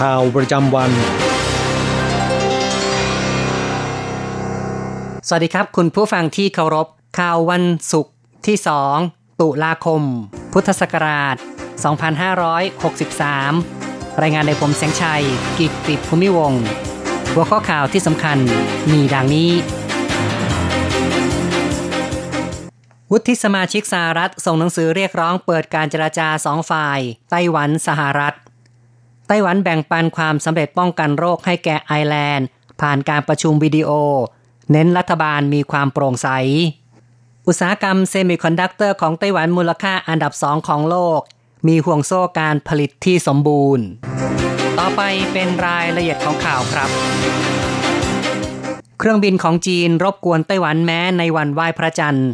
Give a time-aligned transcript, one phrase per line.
[0.00, 0.90] ข่าวประจำวัน
[5.28, 6.86] สวัสดีครับ คุณผู้ฟังที่เคารพ
[7.18, 8.14] ข่าววันศุกร์
[8.46, 8.56] ที่
[8.98, 10.02] 2 ตุลาคม
[10.52, 11.36] พุทธศักราช
[12.98, 15.24] 2563 รายงานโดยผมแสงชัย
[15.58, 16.52] กิตติภูมิวง
[17.32, 18.38] หัวข้อข่าวที่สำคัญ
[18.92, 19.50] มีดังนี้
[23.12, 26.98] วุฒิสมาชิกสหรัฐส่งหนังสือเรียกร้องเปิดการเจรจาสองฝ่าย
[27.30, 32.46] ไต้หวันสหรัฐ ไต้หวันแบ่งปันความสำเร็จป้องกันโรคให้แก่ไอร์แลนด์
[32.80, 33.90] ผ่านการประชุมวิดีโอ
[34.70, 36.28] เน้นรัฐบาลมีความโปร่งใส
[37.46, 41.20] อุตสาหกรรมเซมิคอนดักเตอร์ของไต้หวันมูลค่าอันดับสองของโลก
[41.68, 43.84] มีห่วงโซ่การผลิตที่สมบูรณ์
[44.78, 45.02] ต่อไป
[45.32, 46.90] เป็นรายละเอียดของข่าวครับ
[48.98, 52.28] เครื่องบินของจีนรบกวนไต้หวันแม้ในวันไหว้พระจันทร์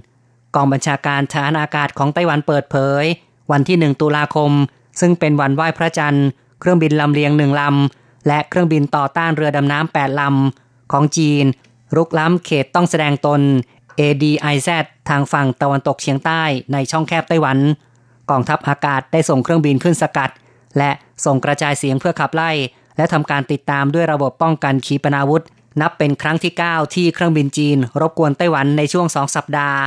[0.55, 3.05] กองบัญชาการฐานอากาศของไต้หวันเปิดเผย
[3.51, 4.53] วันที่1ตุลาคม
[5.01, 6.29] ซึ่งเป็นวันไหว้พระจันทร์
[6.61, 11.45] เครื่องบินลำเลียงหนึ่งลำ และเครื่องบินต่อต้านเรือดำน้ำ8ลำ ของจีน
[11.97, 13.41] รุกล้ำเขตต้องแสดงตน
[14.01, 14.69] ADIZ
[15.09, 17.59] ทางฝั่งตะวันตกเฉียงใต้ในช่องแคบไต้หวัน
[18.31, 20.31] กองทัพอากาศได้ส่งเครื่องบินขึ้นสกัด
[20.79, 20.91] และ
[21.25, 22.51] ส่งกระจายเสียงเพื่อขับไล่
[22.97, 25.43] และทำการติดตามด้วยระบบป้องกันขีปนาวุธ
[25.81, 29.79] นับเป็นครั้งที่ 9 ที่เครื่องบินจีน รบกวนไต้หวันในช่วง 2 สัปดาห์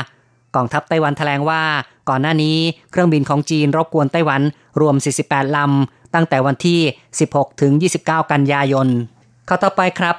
[0.56, 1.64] กองทัพไต้หวันแถลงว่า
[2.10, 2.58] ก่อนหน้านี้
[2.92, 4.42] เครื่องบินของจีนรบกวนไต้หวัน
[4.82, 6.80] รวม 48 ลำ ตั้งแต่วันที่
[7.20, 7.72] 16 ถึง
[8.04, 8.88] 29 กันยายน
[9.48, 10.16] ข้าต่อไปครับ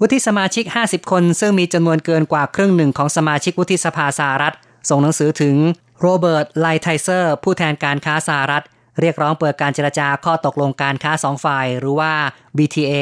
[0.00, 4.54] วุฒิสมาชิก 50 คน ซึ่งมีจำนวนเกินกว่าครึ่งหนึ่งของสมาชิกวุฒิสภาสหรัฐ
[4.88, 5.56] ส่งหนังสือถึง
[6.00, 8.64] โรเบิร์ต ไลไทเซอร์ ผู้แทนการค้าสหรัฐ
[9.00, 12.12] เรียกร้องเปิดการเจรจาข้อตกลงการค้าสองฝ่าย หรือว่า
[12.56, 12.94] BTA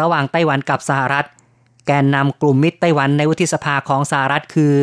[0.00, 1.24] ระหว่างไต้หวันกับสหรัฐ
[1.86, 4.74] แกนนำกลุ่มมิตรไต้หวันในวุฒิสภาของสหรัฐคือ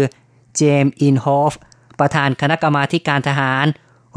[0.56, 1.52] เจมส์อินโฮฟ
[2.00, 3.66] ประธานคณะกรรมาธิการทหาร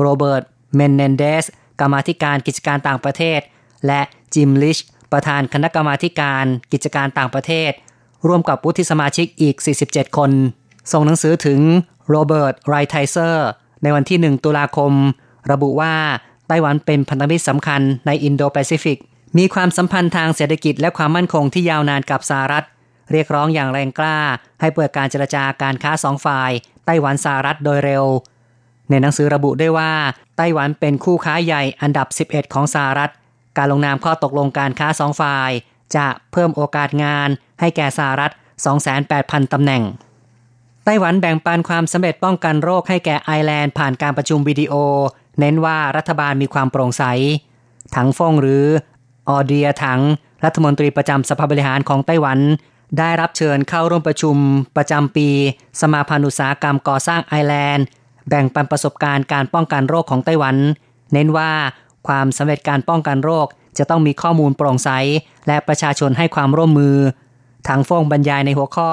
[0.00, 0.42] โรเบิร์ต
[0.76, 1.44] เมเนนเดซ
[1.82, 3.40] กรรมาธิการกิจการต่างประเทศ
[3.86, 4.00] และ
[4.34, 4.78] จิมริช
[5.12, 7.72] ประธานคณะกรรมาธิการกิจการต่างประเทศ
[8.26, 9.56] ร่วมกับวุฒิสมาชิกอีก
[9.86, 10.30] 47 คน
[10.92, 11.60] ส่งหนังสือถึง
[12.08, 13.48] โรเบิร์ตไลต์ไฮเซอร์
[13.82, 14.92] ในวันที่ 1 ตุลาคม
[15.50, 15.94] ระบุว่า
[16.48, 18.98] ไต้หวันเป็นพันธมิตรสำคัญในอินโดแปซิฟิก
[19.38, 22.64] มีความสัมพันธ์ทางเศรษฐกิจและความมั่นคงที่ยาวนานกับสหรัฐ
[23.12, 24.18] เรียกร้องอย่างแรงกล้า
[24.60, 26.50] ให้เปิดการเจรจาการค้าสองฝ่าย
[26.86, 28.04] ไต้หวันสหรัฐโดยเร็ว
[28.92, 29.92] ในหนังสือระบุด้วยว่า
[30.36, 33.10] ไต้หวันเป็นคู่ค้าใหญ่อันดับ 11 ของสหรัฐ
[33.58, 35.50] การลงนามข้อตกลงการค้าสองฝ่าย
[35.96, 37.28] จะเพิ่มโอกาสงาน
[37.60, 38.32] ให้แก่สหรัฐ
[38.92, 39.82] 28,000 ตำแหน่ง
[40.84, 44.74] ไต้หวันแบ่งปันความสำเร็จป้องกันโรคให้แก่ไอแลนด์ผ่านการประชุมวิดีโอ
[45.38, 47.04] เน้นว่ารัฐบาลมีความโปร่งใส
[47.94, 48.64] ถังฟงหรือ
[49.28, 50.00] ออเดียถัง
[50.44, 52.38] รัฐมนตรีประจำสภาบริหารของไต้หวัน
[52.98, 54.36] ได้รับเชิญเข้าร่วมประชุม
[54.76, 55.28] ประจำปี
[55.80, 57.84] สมาพันธ์อุตสาหกรรมก่อสร้างไอแลนด์
[58.28, 60.56] แบ่งปันประสบการณ์การป้องกันโรคของไต้หวัน
[61.12, 61.50] เน้นว่า
[62.06, 63.46] ความสำเร็จการป้องกันโรค
[63.78, 64.90] จะต้องมีข้อมูลโปร่งใส
[65.46, 66.96] และประชาชนให้ความร่วมมือ
[67.68, 68.90] ถังฟงบรรยายในหัวข้อ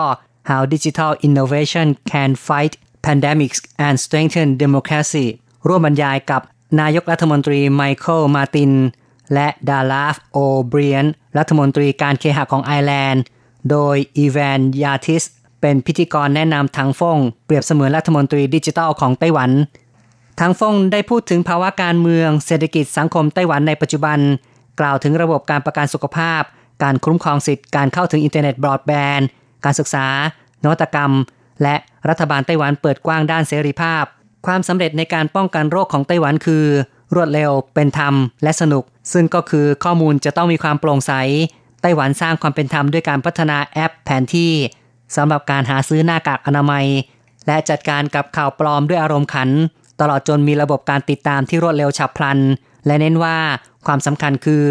[0.50, 2.74] How Digital Innovation Can Fight
[3.06, 5.26] Pandemics and Strengthen Democracy
[5.68, 6.42] ร่วมบรรยายกับ
[6.82, 8.72] นายกรัฐมนตรีไมเคิลมาติน
[9.34, 10.38] และดาราห์โอ
[10.68, 11.06] เบรียน
[11.38, 13.24] รัฐมนตรีการเคหะของไอร์แลนด์
[13.70, 15.24] โดยอีแวนยาทิส
[15.62, 19.52] เป็นพิธีกรแนะนำถังฟงเปรียบเสมือนรัฐมนตรีดิจิทัลของไต้หวัน
[20.40, 24.20] ทางฟงได้พูดถึงภาวะการเมือง เศรษฐกิจสังคมไต้หวันในปัจจุบัน
[24.80, 26.42] กล่าวถึงระบบการประกันสุขภาพ
[26.84, 29.28] การคุ้มครองสิทธิ์การเข้าถึงอินเทอร์เน็ตบรอดแบนด์
[29.66, 30.06] การศึกษา
[30.64, 31.12] นวัตกรรม
[31.64, 31.76] และ
[32.10, 34.04] รัฐบาลไต้หวันเปิดกว้างด้านเสรีภาพ
[34.46, 36.66] ความสำเร็จในการป้องกันโรคของไต้หวันคือ
[37.16, 38.14] รวดเร็ว เป็นธรรม
[38.44, 38.84] และสนุก
[39.14, 41.14] ซึ่งก็คือข้อมูลจะต้องมีความโปร่งใส
[41.82, 44.52] ไต้หวันสร้างความเป็นธรรมด้วยการพัฒนาแอปแผนที่
[45.16, 46.86] สำหรับการหาซื้อหน้ากากอนามัย
[47.48, 49.50] และจัดการกับข่าวปลอมด้วยอารมณ์ขัน
[50.02, 52.40] ตลอดจนมีระบบการติดตามที่รวดเร็วฉับพลัน
[52.86, 53.38] และเน้นว่า
[53.86, 54.64] ความสำคัญคือ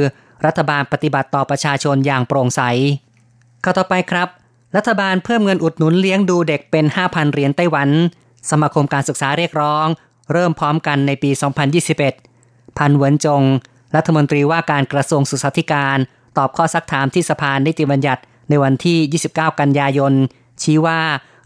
[0.47, 2.63] รัฐบาลปฏิบัติต่อประชาชนอย่างโปร่งใส
[3.65, 4.29] ข้าต่อไปครับ
[4.77, 7.89] รัฐบาลเพิ่มเงินอุดหนุนเลี้ยงดูเด็กเป็น 5,000 เหรียญไต้หวัน
[8.51, 9.87] สมาคมการศึกษาเรียกร้อง
[10.33, 11.31] เริ่มพร้อมกันในปี
[12.05, 13.43] 2021 พันเหวินจง
[13.97, 15.99] รัฐมนตรีว่าการกระทรวงศึกษาธิการ
[16.39, 18.99] ตอบข้อซักถามที่สภานิติบัญญัติ ในวันที่
[19.35, 20.13] 29 กันยายน
[20.63, 21.01] ชี้ว่า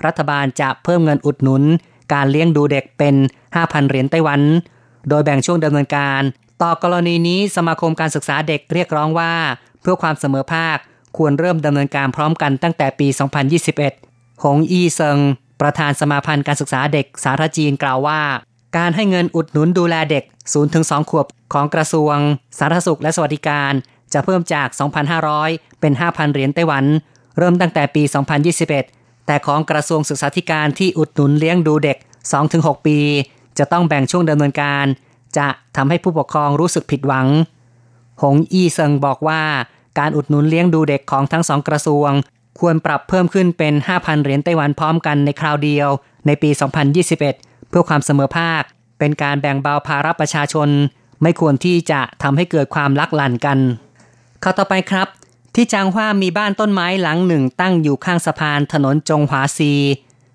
[0.06, 1.62] รัฐบาลจะเพิ่มเงินอุดหนุน
[2.12, 3.14] การเลี้ยงดูเด็กเป็น
[3.52, 4.40] 5,000 เหรียญไต้หวัน
[5.08, 6.20] โดยแบ่งช่วงดำเนินการ
[6.62, 9.32] ต่อกรณีนี้สมาคมการศึกษาเด็กเรียกร้องว่า
[9.80, 10.76] เพื่อความเสมอภาค
[11.16, 13.08] ควรเริ่มดำเนินการพร้อมกันตั้งแต่ปี
[13.74, 15.18] 2021 หงอีเซิง
[15.60, 18.20] ประธานสมาพันธ์การศึกษาเด็กสาธารณจีนกล่าวว่า
[18.76, 20.24] การให้เงินอุดหนุนดูแลเด็ก
[20.66, 22.16] 0-2 ขวบของกระทรวง
[22.58, 23.72] สาธารณสุขและสวัสดิการ
[24.14, 24.68] จะเพิ่มจาก
[25.24, 26.84] 2,500 เป็น 5,000 เหรียญไต้หวัน
[27.38, 28.02] เริ่มตั้งแต่ปี
[28.64, 31.96] 2021 แต่ของกระทรวงศึกษาธิการที่อุดหนุนเลี้ยงดูเด็ก
[32.42, 32.98] 2-6 ปี
[33.58, 34.86] จะต้องแบ่งช่วงดำเนินการ
[35.38, 37.28] จะทำให้ผู้ปกครองรู้สึกผิดหวัง
[38.22, 39.42] หงอี้เซิงบอกว่า
[39.98, 42.10] การอุดหนุนเลี้ยงดูเด็กของทั้งสองกระทรวง
[42.60, 45.88] ควรปรับเพิ่มขึ้นเป็น 5,000 เหรียญไต้หวันพร้อมกันในคราวเดียว
[46.26, 46.50] ในปี
[47.10, 48.62] 2021 เพื่อความเสมอภาค
[48.98, 50.68] เป็นการแบ่งเบาภาระประชาชน
[51.22, 53.58] ไม่ควรที่จะทำให้เกิดความลักลั่นกัน
[54.42, 55.08] ข้าต่อไปครับ
[55.54, 59.72] ที่จางฮวามีบ้านต้นไม้หลังหนึ่งตั้งอยู่ข้างสะพานถนนจงหวาซี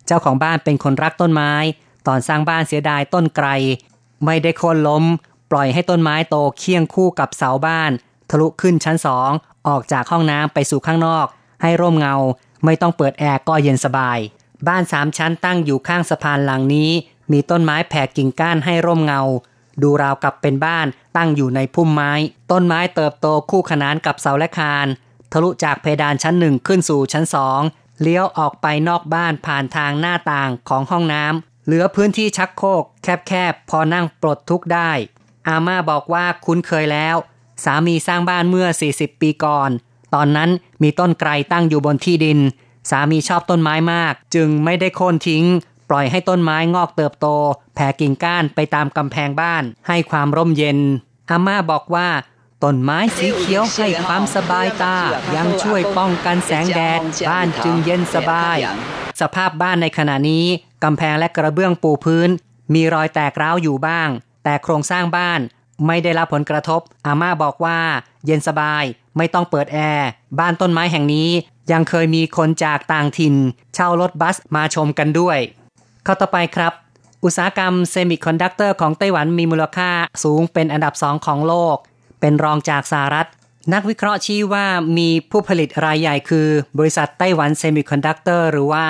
[0.06, 1.52] เจ้าของบ้านเป็นคนรักต้นไม้
[2.08, 3.48] ตอนสร้างบ้านเสียดายต้นไกร
[4.26, 5.04] ไม่ได้โค่นล้ม
[5.52, 7.92] ปล่อยให้ต้นไม้โตเคียงคู่กับเสาบ้าน
[8.30, 9.32] ทะลุขึ้นชั้นสอง
[9.68, 11.26] ออกจากห้องน้ำไปสู่ข้างนอก
[11.62, 12.16] ให้ร่มเงา
[12.66, 14.20] ไม่ต้องเปิดแอร์ก็เย็นสบาย
[14.68, 16.90] บ้านสามชั้นตั้งอยู่ข้างสะพานหลังนี้
[17.32, 19.22] มีต้นไม้แผ่กิ่งก้านให้ร่มเงา
[19.82, 20.88] ดูราวกับเป็นบ้าน
[21.18, 22.12] ตั้งอยู่ในพุ่มไม้
[22.52, 24.88] ต้นไม้เติบโตคู่ขนานกับเสาและคาน
[25.32, 27.62] ทะลุจากเพดานชั้นหนึ่งขึ้นสู่ชั้นสอง
[28.02, 34.92] เลี้ยวออกไปนอกบ้านผ่านทางหน้าต่างของห้องน้ำเหลือพื้นที่ชักโครกแคบๆพอนั่งปลดทุกได้
[35.48, 37.16] อาม่าบอกว่าคุ้นเคยแล้ว
[37.64, 39.70] สามีสร้างบ้านเมื่อ 40 ปีก่อน
[40.14, 40.50] ตอนนั้น
[40.82, 42.40] มีต้นไกรตั้งอยู่บนที่ดิน
[42.90, 45.44] สามีชอบต้นไม้มาก จึงไม่ได้โค่นทิ้ง
[45.90, 47.28] ปล่อยให้ต้นไม้งอกเติบโต
[47.76, 50.80] แผ่กิ่งก้านไปตามกำแพงบ้าน ให้ความร่มเย็น
[51.30, 52.08] อาม่าบอกว่า
[52.64, 54.96] ต้นไม้สีเขียวให้ความสบายตา
[55.36, 57.00] ยังช่วยป้องกันแสงแดด
[57.30, 58.58] บ้านจึงเย็นสบาย
[59.22, 60.46] สภาพบ้านในขณะนี้
[60.84, 62.30] กำแพงและกระเบื้องปูพื้น
[62.74, 64.10] มีรอยแตกร้าวอยู่บ้าง
[64.44, 65.40] แต่โครงสร้างบ้าน
[65.88, 67.80] ไม่ได้รับผลกระทบ อาม่าบอกว่า
[68.26, 68.84] เย็นสบาย
[69.18, 70.08] ไม่ต้องเปิดแอร์
[70.40, 71.30] บ้านต้นไม้แห่งนี้
[71.72, 73.36] ยังเคยมีคนจากต่างถิ่น
[73.74, 75.38] เช่ารถบัสมาชมกันด้วย
[76.08, 76.74] ข่าวต่อไปครับ
[77.24, 79.92] อุตสาหกรรมเซมิคอนดักเตอร์ของไต้หวันมีมูลค่า
[80.24, 81.76] สูงเป็นอันดับสองของโลก
[82.20, 83.28] เป็นรองจากสหรัฐ
[83.74, 84.66] นักวิเคราะห์ชี้ว่า
[84.98, 88.86] มีผู้ผลิตรายใหญ่คือบริษัทไต้หวันเซมิคอนดักเตอร์หรือว่า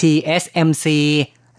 [0.00, 0.86] TSMC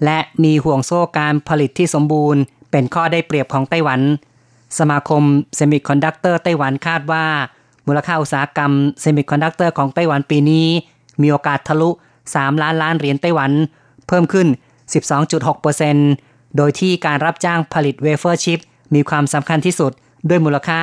[0.03, 2.41] และมีห่วงโซ่การผลิตที่สมบูรณ์
[2.71, 4.01] เป็นข้อได้เปรียบของไต้หวัน
[4.79, 5.23] สมาคม
[5.55, 7.25] เซมิคอนดักเตอร์ไต้หวันคาดว่า
[7.87, 8.71] มูลค่าอุตสาหกรรม
[9.01, 10.67] เซมิคอนดักเตอร์ของไต้หวันปีนี้
[11.21, 11.89] มีโอกาสทะลุ
[12.25, 13.51] 3 ล้านล้านเหรียญไต้หวัน
[14.07, 14.47] เพิ่มขึ้น
[14.93, 18.59] 12.6%โดยที่การรับจ้างผลิตเวเฟอร์ชิป
[18.93, 19.91] มีความสำคัญที่สุด
[20.29, 20.81] ด้วยมูลค่า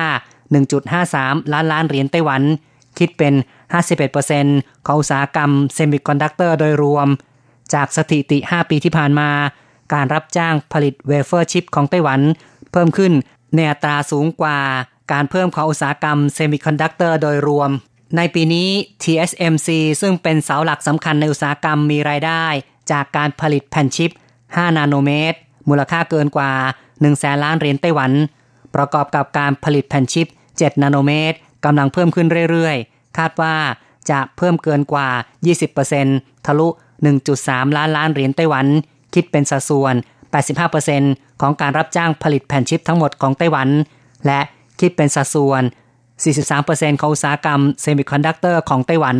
[0.77, 2.41] 1.53 ล้านล้านเหรียญไต้หวัน
[2.97, 3.33] คิดเป็น
[4.09, 7.07] 51%ของอุตสาหกรรมเซมิคอนดักเตอร์โดยรวม
[7.73, 9.29] จากสถิติ 5 ปีที่ผ่านมา
[9.93, 12.19] การรับจ้างผลิตเวเฟอร์ชิปของไต้หวัน
[12.71, 13.13] เพิ่มขึ้น
[13.55, 14.59] ในอัตราสูงกว่า
[15.11, 17.69] การเพิ่มของอุตสาหกรรมเซมิคอนดักเตอร์โดยรวม
[18.17, 18.69] ในปีนี้
[19.03, 19.69] TSMC
[20.01, 22.45] ซึ่งเป็นเสาหลักสำคัญในอุตสาหกรรมมีรายได้
[22.91, 24.11] จากการผลิตแผ่นชิป
[24.43, 25.37] 5 นาโนเมตร
[25.69, 26.51] มูลค่าเกินกว่า
[26.87, 28.11] 1 แสนล้านเหรียญไต้หวัน
[28.75, 33.55] ประกอบกับการผลิตแผ่นชิป 7 นาโนเมตรกำลังเพิ่มขึ้นเรื่อยๆ คาดว่า
[34.09, 35.09] จะเพิ่มเกินกว่า
[35.77, 36.67] 20%ทะลุ
[37.21, 38.65] 1.3 ล้านล้านเหรียญไต้หวัน
[39.13, 39.95] คิดเป็นสัดส่วน
[40.67, 43.69] 85%ของการรับจ้างผลิตแผ่นชิปทั้งหมดของไต้หวัน
[44.25, 44.39] และ
[44.79, 45.63] คิดเป็นสัดส่วน
[46.31, 49.15] 43%ของอุตสาหกรรมเซมิคอนดักเตอร์ของไต้หวัน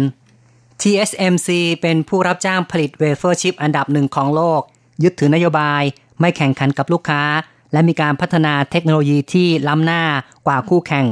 [0.84, 1.50] TSMC
[1.82, 4.62] เป็นผู้รับจ้างผลิตเวเฟอร์ชิปอันดับหนึ่งของโลก
[5.04, 5.84] ยึดถือนโยบาย
[6.20, 7.24] ไม่แข่งขันกับลูกค้า
[7.72, 10.04] และมีการพัฒนาเทคโนโลยีที่ล้ำหน้า
[10.48, 11.06] กว่าคู่แข่ง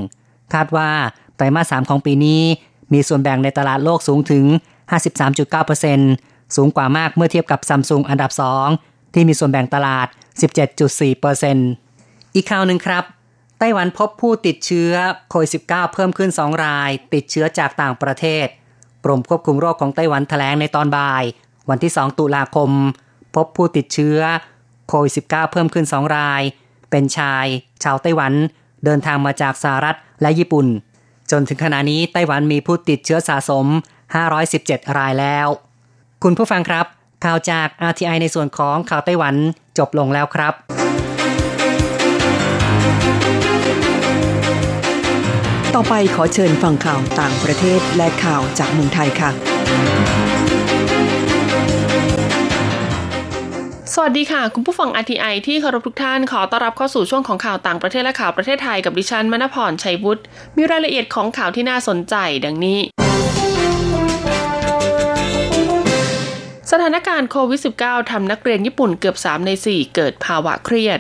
[0.54, 0.90] คาดว่า
[1.36, 2.42] ไตรมาส 3 ของปีนี้
[2.94, 4.46] มีส่วนแบ่งในตลาดโลกสูงถึง
[5.32, 8.32] 53.9%สูงกว่ามากเมื่อเทียบกับซัมซุงอันดับ
[8.74, 10.08] 2 ที่มีส่วนแบ่งตลาด
[10.82, 13.04] 17.4%อีกข่าวหนึ่งครับ
[13.60, 14.94] ไต้หวันพบผู้ติดเชื้อ
[15.30, 18.48] โควิด -19 เพิ่มขึ้น 2 ราย ติดเชื้อจากต่างประเทศ
[19.06, 21.24] กรมควบคุมโรคของไต้หวันแถลงในตอนบ่าย
[21.70, 22.70] วันที่ 2 ตุลาคม
[23.36, 24.20] พบผู้ติดเชื้อ
[24.88, 26.42] โควิด -19 เพิ่มขึ้น 2 ราย
[26.90, 27.46] เป็นชาย
[27.84, 28.34] ชาวไต้หวัน
[28.86, 30.68] เดินทางมาจากสหรัฐและญี่ปุ่น
[31.32, 33.66] จนถึงขณะนี้ไต้หวันมีผู้ติดเชื้อสะสม
[34.32, 35.48] 517 รายแล้ว
[36.24, 36.86] คุณผู้ฟังครับ
[37.26, 39.36] ข่าวจาก RTI ในส่วนของข่าวไต้หวัน
[39.78, 40.54] จบลงแล้วครับ
[45.78, 49.30] ต่อไปขอเชิญฟังข่าวต่างประเทศและข่าวจากเมืองไทยค่ะ
[53.94, 60.22] สวัสดีค่ะ คุณผู้ฟัง RTI ที่เคารพทุกท่านขอต้อนรับเข้าสู่ช่วงของข่าวต่างประเทศและข่าวประเทศไทยกับดิฉันมณพรชัยวุฒิ
[60.58, 62.80] มีรายละเอียดของข่าวที่น่าสนใจดังนี้
[66.72, 71.00] สถานการณ์โควิด -19 ทำนักเรียนญี่ปุ่นเกือบ 3 ใน 4 เกิดภาวะเครียด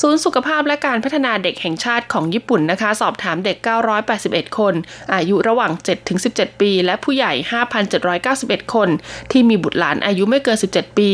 [0.00, 3.56] ศูนย์สุขภาพและการพัฒนาเด็กแห่งชาติของญี่ปุ่นนะคะ สอบถามเด็ก
[4.08, 4.74] 981 คน
[5.14, 5.72] อายุระหว่าง
[6.16, 7.32] 7-17 ปี และผู้ใหญ่
[8.02, 8.88] 5,791 คน
[9.30, 11.10] ที่มีบุตรหลานอายุไม่เกิน 17 ปี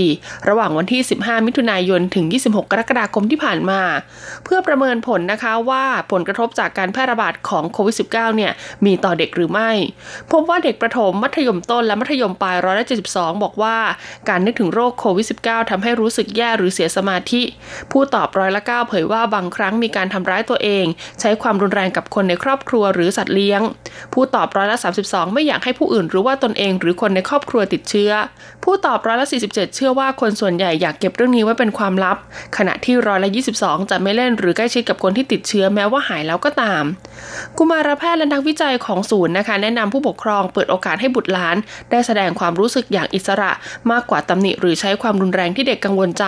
[0.48, 3.80] ระหว่างวันที่ 15 มิถุนายน ถึง 26 กรกฎาคมที่ผ่านมา
[4.44, 8.52] เพื่อประเมินผลนะคะว่าผลกระทบจากการแพร่ระบาดของโควิด -19 เนี่ย
[8.84, 9.70] มีต่อเด็กหรือไม่
[10.30, 13.76] พบว่าเด็กประถมมัธยมต้นและมัธยมปลายร้อยละ72 บอกว่า
[14.28, 17.42] การนึกถึงโรคโควิด -19 ทำให้รู้สึกแย่หรือเสียสมาธิ
[17.90, 20.84] ผู้ตอบร้อยละ9 เผยว่าบางครั้งมีการทำร้ายตัวเอง
[21.20, 23.60] ใช้ความรุนแรงกับคนในครอบครัวหรือสัตว์เลี้ยง
[24.12, 28.10] ผู้ตอบร้อยละ 32 ไม่อยากให้ผู้อื่นรู้ว่าตนเองหรือคนในครอบครัวติดเชื้อ
[28.64, 32.16] ผู้ตอบร้อยละ 47 เชื่อว่าคนส่วนใหญ่อยากเก็บเรื่องนี้ไว้เป็นความลับ
[32.56, 36.84] ขณะที่ร้อยละ 22 จะไม่เล่นหรือใกล้ชิดกับคนที่ติดเชื้อแม้ว่าหายแล้วก็ตาม
[37.58, 41.56] กุมารแพทย์และนักวิจัยของศูนย์นะคะแนะนำผู้ปกครองเปิดโอกาสให้บุตรหลาน
[41.90, 43.50] ได้แสดงความรู้สึกอย่างอิสระ
[43.90, 46.24] มากกว่าตำหนิหรือใช้ความรุนแรงที่เด็กกังวลใจ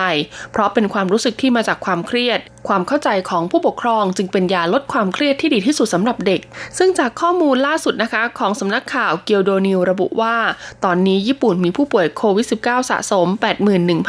[0.51, 2.32] เพราะเป็นความรู้สึกที่มาจากความเครียด
[2.67, 6.41] ความเข้าใจของผู้ปกครองจึงเป็นยาลดความเครียดที่ดีที่สุดสำหรับเด็ก
[6.77, 10.35] ซึ่งจากข้อมูลล่าสุดนะคะ ของสำนักข่าวเกียวโดนิวระบุว่า
[10.83, 13.27] ตอนนี้ญี่ปุ่นมีผู้ป่วยโควิด -19 สะสม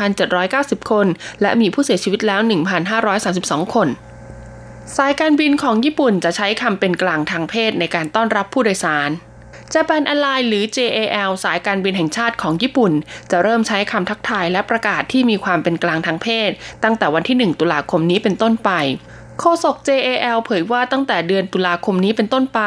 [0.05, 1.07] 81,790 คน
[1.43, 2.41] และมีผู้เสียชีวิตแล้ว
[3.07, 3.89] 1,532 คน
[4.97, 9.11] สายการบินของญี่ปุ่นจะใช้คำเป็นกลางทางเพศในการต้อนรับผู้โดยสาร
[9.75, 12.93] จแปนอ l ไลหรือ JAL สายการบินแห่งชาติของญี่ปุ่น
[13.31, 16.51] จะเริ่มใช้คำทักทายและประกาศที่มีความเป็นกลางทางเพศ
[16.85, 18.71] ตั้งแต่วันที่ 1 ตุลาคมนี้เป็นต้นไป
[19.41, 22.61] โฆษก JAL เผยว่าตั้งแต่เดือนตุลาคมนี้เป็นต้นไป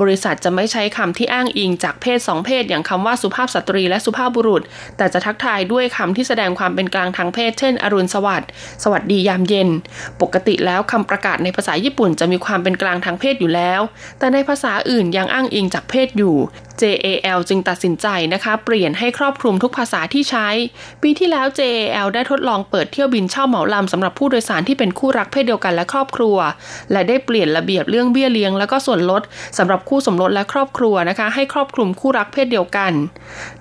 [0.00, 4.62] บริษัทจะไม่ใช้คำที่อ้างอิงจากเพศสองเพศ อย่างคำว่าสุภาพสตรีและสุภาพบุรุษ
[4.96, 8.48] แต่จะทักทายด้วยคำที่แสดงความเป็นกลางทางเพศ เช่น อรุณสวัสดิ์
[8.82, 9.68] สวัสดียามเย็น
[10.20, 13.80] ปกติแล้วคำประกาศในภาษาญี่ปุ่นจะมีความเป็นกลางทางเพศอยู่แล้ว
[14.18, 16.36] แต่ในภาษาอื่นยังอ้างอิงจากเพศอยู่
[16.80, 20.48] JAL จึงตัดสินใจนะคะเปลี่ยนให้ครอบคลุมทุกภาษาที่ใช้
[21.02, 26.36] ปีที่แล้ว JAL ได้ทดลองเปิดเที่ยวบินเช่าเหมาลำสำหรับผู้โดยสารที่เป็นคู่รักเพศเดียวกันและครอบครัว
[26.92, 29.22] และได้เปลี่ยนระเบียบเรื่องเบี้ยเลี้ยง และก็ส่วนลด
[29.58, 32.92] สำหรับคู่สมรสและครอบครัวนะคะ ให้ครอบคลุมคู่รักเพศเดียวกัน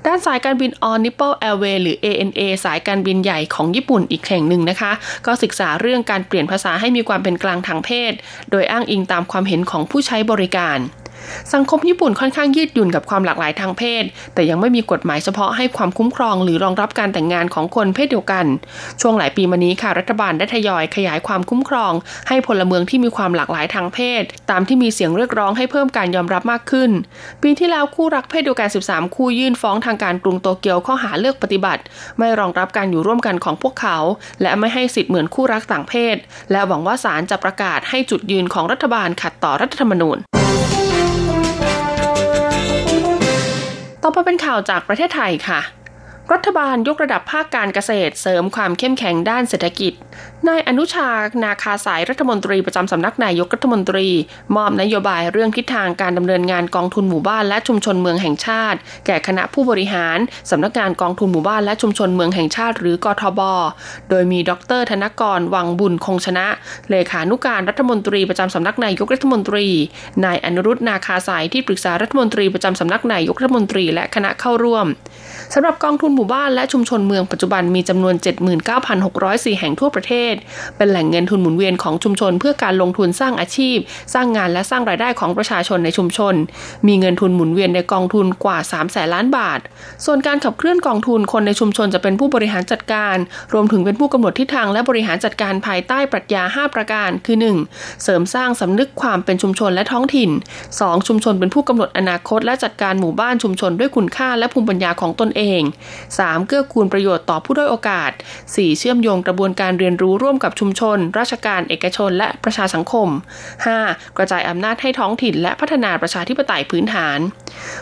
[0.06, 4.92] ด้านสายการบิน All Nippon Airways หรือ ANA สายการบินใหญ่ของญี่ปุ่นอีกแห่งหนึ่งนะคะ
[5.26, 8.14] ก็ศึกษาเรื่องการเปลี่ยนภาษาให้มีความเป็นกลางทางเพศ
[8.52, 10.80] โดยอ้างอิงตามความเห็นของผู้ใช้บริการ
[11.54, 14.04] สังคมญี่ปุ่นค่อนข้างยืดหยุ่นกับความหลากหลายทางเพศ
[14.34, 18.46] แต่ยังไม่มีกฎหมายเฉพาะให้ความคุ้มครองหรือรองรับการแต่งงานของคนเพศเดียวกัน
[19.02, 21.94] ช่วงหลายปีมานี้ค่ะรัฐบาลได้ทยอยขยายความคุ้มครอง
[22.28, 26.92] ให้พลเมืองที่มีความหลากหลายทางเพศ ตามที่มีเสียงเรียกร้องให้เพิ่มการยอมรับมากขึ้น
[27.44, 31.82] ปีที่แล้วคู่รักเพศเดียวกัน 13 คู่ยื่นฟ้องทางการกรุงโตเกียวข้อหาเลือกปฏิบัติ
[32.18, 33.98] ไม่รองรับการอยู่ร่วมกันของพวกเขา
[34.42, 36.16] และไม่ให้สิทธิ์เหมือนคู่รักต่างเพศ
[36.52, 40.20] และหวังว่าศาลจะประกาศให้จุดยืนของรัฐบาลขัดต่อรัฐธรรมนูญ
[44.10, 45.60] ต่อไปเป็นข่าวจากประเทศไทยค่ะ
[46.34, 49.94] รัฐบาลยกระดับภาคการเกษตรเสริมความเข้มแข็งด้านเศรษฐกิจ
[50.48, 51.10] นายอนุชา
[51.44, 54.08] นาคาสายรัฐมนตรีประจำสำนักนายกรัฐมนตรี
[54.56, 60.18] มอบนโยบายเรื่องทิศทางการดำเนินงานกองทุนหมู่บ้านและชุมชนเมืองแห่งชาติ แก่คณะผู้บริหาร
[60.52, 63.42] สำนักงานกองทุนหมู่บ้านและชุมชนเมืองแห่งชาติ หรือกทบ
[64.10, 66.48] โดยมีดร ธนกร วังบุญคงชนะ
[66.90, 69.68] เลขานุการรัฐมนตรีประจำสำนักนายกรัฐมนตรี
[70.26, 74.88] นายอนุรุตนาคาสายที่ปรึกษารัฐมนตรีประจำสำนักนายกรัฐมนตรีและคณะเข้าร่วม
[75.54, 78.16] สำหรับกองทุนหมู่บ้านและชุมชนเมืองปัจจุบันมีจำนวน
[78.88, 80.34] 79,604 แห่งทั่วประเทศ
[80.78, 83.78] เป็นแหล่งเงินทุนหมุนเวียนของชุมชน เพื่อการลงทุนสร้างอาชีพ
[84.14, 86.34] สร้างงานและสร้างรายได้ของประชาชนในชุมชน
[86.88, 89.60] มีเงินทุนหมุนเวียนในกองทุนกว่า3แสนล้านบาท
[90.06, 93.16] ส่วนการขับเคลื่อนกองทุนคนในชุมชนจะเป็นผู้บริหารจัดการ
[93.54, 97.38] รวมถึงเป็นผู้กำหนดทิศทางและบริหารจัดการภายใต้ปรัชญา 5 ประการ คือ
[97.70, 98.04] 1.
[98.04, 100.30] เสริมสร้างสำนึกความเป็นชุมชนและท้องถิ่น
[100.70, 101.08] 2.
[101.08, 105.62] ชุมชนเป็นผู้กำหนดอนาคตและจัดการหมู่บ้านชุมชนด้วยคุณค่าและภูมิปัญญาของตนเอง
[106.04, 106.48] 3.
[106.48, 108.12] เกื้อกูลประโยชน์ต่อผู้ด้อยโอกาส
[108.46, 108.78] 4.
[108.80, 113.08] เชื่อมโยงกระบวนการเรียนรู้ร่วมกับชุมชน ราชการเอกชน และประชาสังคม
[113.64, 114.18] 5.
[114.18, 117.20] กระจายอำนาจให้ท้องถิ่น และพัฒนาประชาธิปไตยพื้นฐาน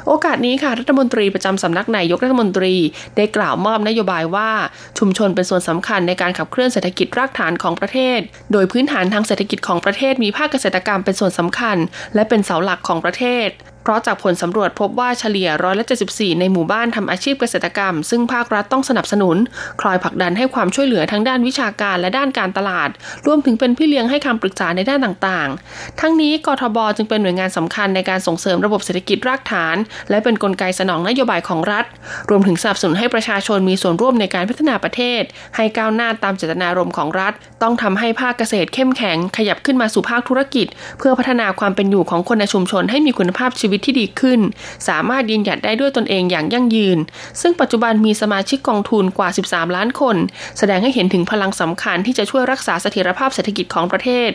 [0.08, 2.76] โอกาสนี้ค่ะรัฐมนตรีประจำสำนักนายกรัฐมนตรี
[3.18, 4.52] ได้กล่าวมอบนโยบายว่า
[5.00, 8.20] ชุมชนเป็นส่วนสำคัญในการขับเคลื่อนเศรษฐกิจรากฐานของประเทศ
[8.52, 11.78] โดยพื้นฐานทางเศรษฐกิจของประเทศมีภาคเกษตรกรรมเป็นส่วนสำคัญ
[12.16, 13.50] และเป็นเสาหลักของประเทศ
[13.86, 19.38] เพราะจากผลสำรวจพบว่าเฉลี่ยร้อยละ74 ในหมู่บ้านทำอาชีพเกษตรกรรม ซึ่งภาครัฐต้องสนับสนุน
[19.82, 22.90] คลอยผลักดันให้ความช่วยเหลือทั้งด้านวิชาการและด้านการตลาด
[23.26, 29.76] รวมถึงเป็นพี่เลี้ยงให้คำปรึกษาในด้านต่างๆ ทั้งนี้กทบจึงเป็นหน่วยงานสำคัญในการส่งเสริมระบบเศรษฐกิจรากฐาน
[30.10, 31.86] และเป็นนกลไกสนองนโยบายของรัฐ
[32.30, 35.22] รวมถึงสนับสนุนให้ประชาชนมีส่วนร่วมในการพัฒนาประเทศ
[35.56, 44.40] ให้ก้าวหน้าตามเจตนารมณ์ของรัฐ ต้องทำให้ภาคเกษตรเข้มแข็ง ขยับขึ้นมาสู่ภาคธุรกิจ เพื่อพัฒนาความเป็นอยู่ของคนในชุมชนให้มีคุณภาพชีวิตที่ดีขึ้น
[44.88, 46.98] สามารถยืนหยัดได้ด้วยตนเองอย่างยั่งยืน
[47.42, 50.16] ซึ่งปัจจุบันมีสมาชิกกองทุนกว่า 13 ล้านคน
[50.58, 54.30] แสดงให้เห็นถึงพลังสำคัญที่จะช่วยรักษาเสถียรภาพเศรษฐกิจของประเทศ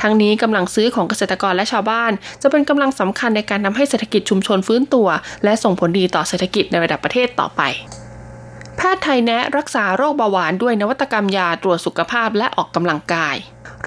[0.00, 5.08] ทั้งนี้กำลังซื้อของเกษตรกรและชาวบ้าน จะเป็นกำลังสำคัญในการทำให้เศรษฐกิจชุมชนฟื้นตัว
[5.44, 7.62] และส่งผลดีต่อเศรษฐกิจในระดับประเทศต่อไป
[8.76, 13.36] แพทย์ไทยแนะรักษาโรคเบาหวานด้วยนวัตกรรมยาตรวจสุขภาพและออกกำลังกาย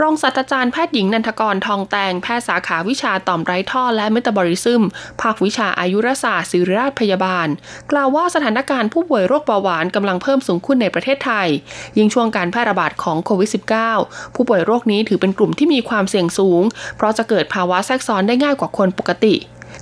[0.01, 4.83] รองศาสตราจารย์แพทย์หญิงนันทกรทองแตง แพทย์สาขาวิชาต่อมไร้ท่อและเมตาบอลิซึม
[5.21, 7.47] ภาควิชาอายุรศาสตร์ศิริราชพยาบาล
[7.91, 11.47] กล่าวว่าสถานการณ์ผู้ป่วยโรคเบาหวานกำลังเพิ่มสูงขึ้นในประเทศไทย
[11.97, 13.49] ยิ่งช่วงการแพร่ระบาดของโควิด
[13.93, 16.63] -19 ผู้ป่วยโรคนี้ถือเป็นกลุ่มที่มีความเสี่ยงสูง
[16.97, 19.35] เพราะจะเกิดภาวะแทรกซ้อนได้ง่ายกว่าคนปกติ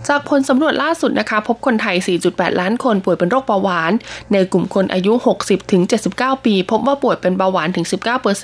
[0.10, 1.96] จากผลสำรวจล่าสุดนะคะ พบคนไทย
[2.28, 3.92] 4.8 ล้านคนป่วยเป็นโรคเบาหวาน
[4.32, 5.82] ในกลุ่มคนอายุ 60ถึง
[6.14, 7.86] 79 ปี พบว่าป่วยเป็นเบาหวานถึง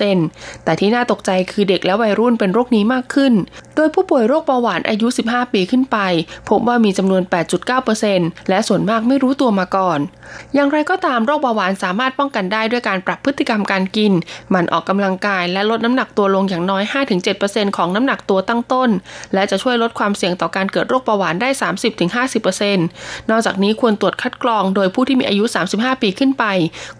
[0.02, 3.32] 19%แต่ที่น่าตกใจคือเด็กและวัยรุ่นเป็นโรคนี้มากขึ้น
[3.76, 5.98] โดยผู้ป่วยโรคเบาหวานอายุ 15 ปีขึ้นไป
[6.48, 7.22] พบว่ามีจำนวน
[7.86, 9.98] 8.9%และส่วนมากไม่รู้ตัวมาก่อน
[10.54, 14.12] อย่างไรก็ตามโรคเบาหวานสามารถป้องกันได้ด้วยการปรับพฤติกรรมการกิน
[14.54, 16.82] มันออกกำลังกายและลดน้ำหนักตัวลงอย่างน้อย
[17.30, 18.90] 5-7%ของน้ำหนักตัวตั้งต้น
[19.34, 25.44] และจะช่วยลดความเสี่ยงต่อการเกิดโรคเบาหวานได้30-50%นอกจากนี้ควรตรวจคัดกรองโดยผู้ที่มีอายุ
[25.74, 26.44] 35 ปีขึ้นไป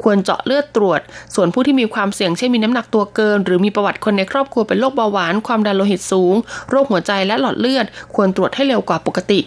[0.02, 1.00] ควรเจาะเลือดตรวจ
[1.35, 6.35] ส่วนผู้ที่มีความเสี่ยงเช่นมีน้ำหนักตัวเกิน หรือมีประวัติคนในครอบครัวเป็นโรคเบาหวาน ความดันโลหิตสูง
[6.71, 9.40] โรคหัวใจและหลอดเลือด ควรตรวจให้เร็วกว่าปกติ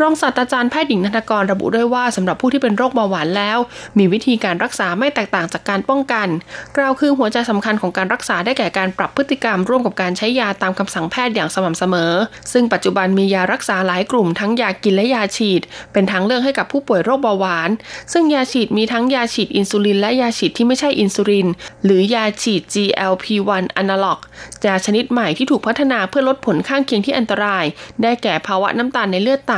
[0.00, 3.58] รองศาสตราจารย์แพทย์หญิงนันทกรระบุด้วยว่าสำหรับผู้ที่เป็นโรคเบาหวานแล้ว
[3.98, 6.28] มีวิธีการรักษาไม่แตกต่างจากการป้องกัน
[6.76, 12.12] กล่าวคือหัวใจสำคัญของการรักษาได้แก่การปรับพฤติกรรมร่วมกับการใช้ยาตามคำสั่งแพทย์อย่างสม่ำเสมอ
[12.52, 17.70] ซึ่งปัจจุบันมียารักษาหลายกลุ่มทั้งยากินและยาฉีด เป็นทางเลือกให้กับผู้ป่วยโรคเบาหวาน
[18.12, 21.48] ซึ่งยาฉีดมีทั้งยาฉีดอินซูลินและยาฉีดที่ไม่ใช่อินซูลิน
[21.84, 24.18] หรือยาฉีด GLP-1 analog
[24.66, 27.64] ยาชนิดใหม่ที่ถูกพัฒนาเพื่อลดผลข้างเคียงที่อันตราย
[28.02, 29.57] ได้แก่ภาวะน้ำตาลในเลือดต่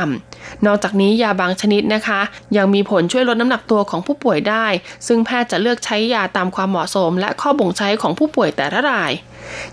[0.65, 2.21] นอกจากนี้ยาบางชนิดนะคะ
[2.57, 4.65] ยังมีผลช่วยลดน้ำหนักตัวของผู้ป่วยได้
[5.07, 9.11] ซึ่งแพทย์จะเลือกใช้ยาตามความเหมาะสม และข้อบ่งใช้ของผู้ป่วยแต่ละราย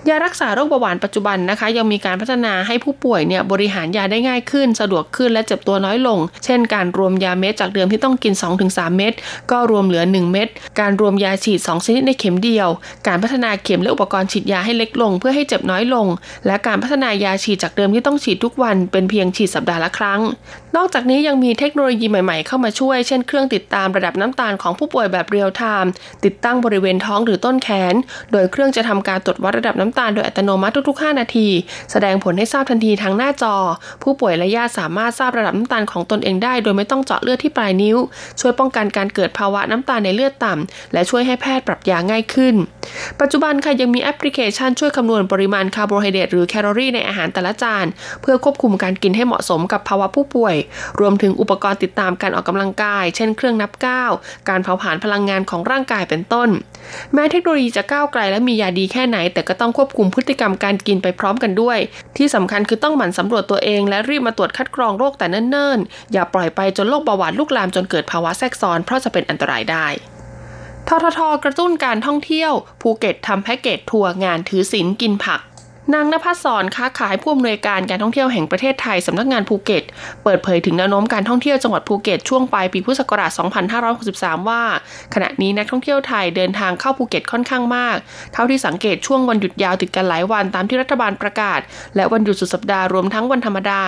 [0.08, 8.32] ยารักษาโรคเบาหวานปัจจุบันนะคะ ยังมีการพัฒนาให้ผู้ป่วยเนี่ยบริหารยาได้ง่ายขึ้น สะดวกขึ้นและเจ็บตัวน้อยลง เช่น การรวมยาเม็ดจากเดิมที่ต้องกิน
[8.66, 9.12] 2-3 เม็ด
[9.50, 10.48] ก็รวมเหลือ 1 เม็ด
[10.80, 12.68] การรวมยาฉีด 2 ชนิดในเข็มเดียว
[13.06, 16.06] การพัฒนาเข็มและอุปกรณ์ฉีดยาให้เล็กลง เพื่อให้เจ็บน้อยลง
[16.46, 20.20] และการพัฒนายาฉีดจากเดิมที่ต้องฉีดทุกวัน เป็นเพียงฉีดสัปดาห์ละครั้ง
[20.76, 25.90] นอกจากนี้ยังมีเทคโนโลยีใหม่ ๆ เข้ามาช่วย เช่น เครื่องติดตามระดับน้ำตาลของผู้ป่วยแบบเรียลไทม์
[26.24, 27.94] ติดตั้งบริเวณท้องหรือต้นแขน
[28.32, 31.48] โดยเครื่องจะทำการตรวจวัดระดับน้ำตาลโดยอัตโนมัติทุก ๆ 5 นาที
[31.92, 33.54] แสดงผลให้ทราบทันทีทางหน้าจอ
[34.02, 37.96] ผู้ป่วยและญาติสามารถทราบระดับน้ำตาลของตนเองได้ โดยไม่ต้องเจาะเลือดที่ปลายนิ้ว
[38.40, 42.54] ช่วยป้องกันการเกิดภาวะน้ำตาลในเลือดต่ำ และช่วยให้แพทย์ปรับยาง่ายขึ้น
[43.20, 47.86] ปัจจุบันค่ะยังมีแอปพลิเคชันช่วยคำนวณปริมาณคาร์โบไฮเดรตหรือแคลอรี่ในอาหารแต่ละจาน
[48.22, 50.56] เพื่อควบคุมการกินให้เหมาะสมกับภาวะผู้ป่วย
[51.00, 54.10] รวมถึงอุปกรณ์ติดตามการออกกำลังกาย เช่นเครื่องนับก้าว
[54.48, 56.48] การเผาผลาญพลังงานของร่างกายเป็นต้น
[57.14, 61.78] แม้เทคโนโลยีจะก้าวไกลและมียาดีแค่ไหน แต่ก็ต้องควบคุมพฤติกรรมการกินไปพร้อมกันด้วย
[62.16, 69.86] ที่สำคัญคือต้องหมั่นสำรวจตัวเอง และรีบมาตรวจคัดกรองโรคแต่เนิ่นๆ อย่าปล่อยไปจนโรคเบาหวานลุกลามจนเกิดภาวะแทรกซ้อนเพราะจะเป็นอันตรายได้
[70.88, 75.40] ทททกระตุ้นการท่องเที่ยว ภูเก็ตทำแพ็กเกจทัวร์งานถือศีลกินผัก
[75.94, 79.84] นางนภัสสรค้าขายผู้อำนวยการการท่องเที่ยวแห่งประเทศไทยสำนักงานภูเก็ต
[80.24, 83.30] เปิดเผยถึงแนวโน้มการท่องเที่ยวจังหวัดภูเก็ตช่วงปลายปีพุทธศักราช
[83.90, 84.62] 2563 ว่า
[85.14, 87.96] ขณะนี้นักท่องเที่ยวไทยเดินทางเข้าภูเก็ตค่อนข้างมาก
[88.32, 91.60] เท่าที่สังเกตช่วงวันหยุดยาวติดกันหลายวันตามที่รัฐบาลประกาศ
[91.96, 93.82] และวันหยุดสุดสัปดาห์รวมทั้งวันธรรมดา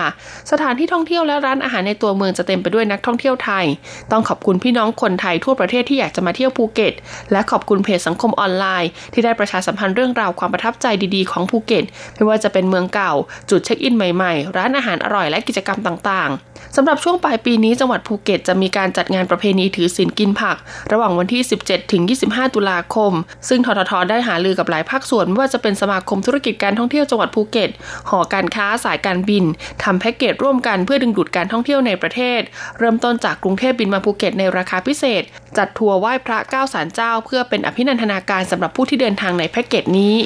[0.50, 3.64] สถานที่ท่องเที่ยวและร้านอาหารในตัวเมืองจะเต็มไปด้วยนักท่องเที่ยวไทย
[4.12, 6.92] ต้องขอบคุณพี่น้องคนไทยทั่วประเทศที่อยากจะมาเที่ยวภูเก็ต
[7.32, 13.12] และขอบคุณเพจสังคมออนไลน์ ที่ได้ประชาสัมพันธ์เรื่องราวความประทับใจดีๆของภูเก็ตไม่ว่าจะเป็นเมืองเก่า
[13.50, 20.56] จุดเช็คอินใหม่ๆ ร้านอาหารอร่อยและกิจกรรมต่างๆสำหรับช่วงปลายปีนี้จังหวัดภูเก็ตจะมีการจัดงานประเพณีถือศีลกินผัก
[20.92, 23.12] ระหว่างวันที่ 17 ถึง 25 ตุลาคม
[23.48, 27.70] ซึ่งทททได้หาลือกับหลายภาคส่วนไม่ว่าจะเป็นสมาคมธุรกิจการท่องเที่ยวจังหวัดภูเก็ต
[28.10, 29.44] หอการค้าสายการบิน
[29.82, 32.40] ทำแพ็กเกจร่วมกันเพื่อดึงดูดการท่องเที่ยวในประเทศ
[32.78, 35.22] เริ่มต้นจากกรุงเทพบินมาภูเก็ตในราคาพิเศษ
[35.56, 40.16] จัดทัวร์ไหว้พระเก้าศาลเจ้า เพื่อเป็นอภินันทนาการสำหรับผู้ที่เดินทางในแพ็กเกจนี้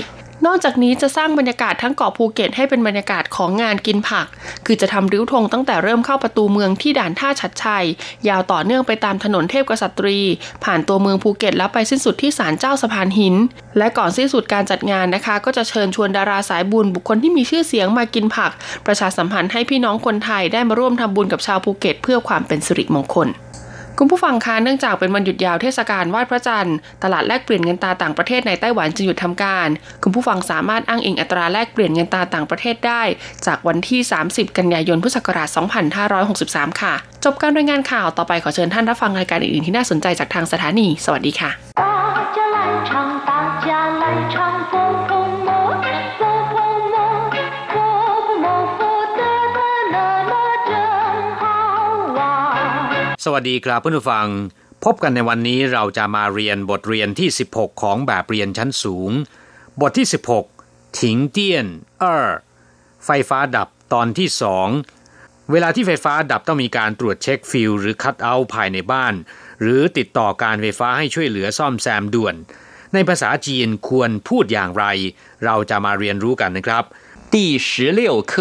[0.47, 4.27] นอกจากนี้จะสร้างบรรยากาศทั้งเกาะภูเก็ตให้เป็นบรรยากาศของงานกินผัก
[4.67, 7.85] คือจะทำริ้วธงตั้งแต่เริ่มเข้าประตูเมืองที่ด่านท่าฉัตรไชย
[8.29, 10.21] ยาวต่อเนื่องไปตามถนนเทพกระษัตรี
[10.65, 13.35] ผ่านตัวเมืองภูเก็ตแล้วไปสิ้นสุดที่ศาลเจ้าสะพานหิน
[13.79, 18.51] และก่อนสิ้นสุดการจัดงานนะคะ ก็จะเชิญชวนดาราสายบุญบุคคลที่มีชื่อเสียงมากินผัก
[18.87, 23.31] ประชาสัมพันธ์ให้พี่น้องคนไทยได้มาร่วมทำบุญกับชาวภูเก็ต เพื่อความเป็นสิริมงคล
[23.99, 29.69] คุณผู้ฟังคะเนื่องจากเป็นวันหยุดยาวเทศกาลไหว้พระจันทร์ตลาดแลกเปลี่ยนเงินตาต่างประเทศในไต้หวันจึงหยุดทำการ
[30.03, 33.03] คุณผู้ฟังสามารถอ้างอิงอัตราแลกเปลี่ยนเงินตาต่างประเทศได้
[33.47, 35.49] จากวันที่ 30 กันยายนพุทธศักราช
[36.15, 41.51] 2563 ค่ะ จบการรายงานข่าวต่อไปขอเชิญท่านรับฟังรายการอื่นๆที่น่าสนใจจากทางสถานี สวัสดีค่ะ
[53.25, 54.29] สวัสดีครับเพื่อนผู้ฟัง
[54.85, 59.11] พบกันในวันนี้เราจะมาเรียนบทเรียนที่ 16 ของแบบเรียนชั้นสูง
[59.81, 60.07] บทที่
[60.53, 61.67] 16 ถิงเตี้ยน
[62.01, 62.31] เออ
[63.07, 64.69] ไฟฟ้าดับตอนที่สอง
[65.53, 69.15] เวลาที่ไฟฟ้าดับต้องมีการตรวจเช็คฟิลหรือคัตเอาภายในบ้าน
[69.61, 72.35] หรือติดต่อการไฟฟ้าให้ช่วยเหลือซ่อมแซมด่วน
[72.95, 74.85] ในภาษาจีนควรพูดอย่างไร
[75.45, 76.85] เราจะมาเรียนรู้กันนะครับ
[77.33, 78.01] ที่十六
[78.33, 78.35] 课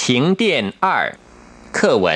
[0.00, 0.02] 停
[0.40, 0.42] 电
[0.84, 0.86] 二
[1.76, 2.06] 课文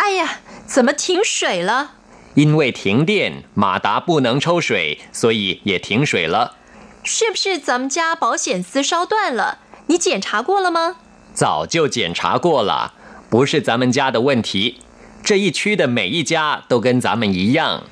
[0.00, 0.22] 哎呀
[0.65, 1.91] 怎么停水了？
[2.35, 6.55] 因为停电，马达不能抽水，所以也停水了。
[7.03, 9.59] 是不是咱们家保险丝烧断了？
[9.87, 10.97] 你检查过了吗？
[11.33, 12.93] 早就检查过了，
[13.29, 14.79] 不是咱们家的问题。
[15.23, 17.83] 这一区的每一家都跟咱们一样。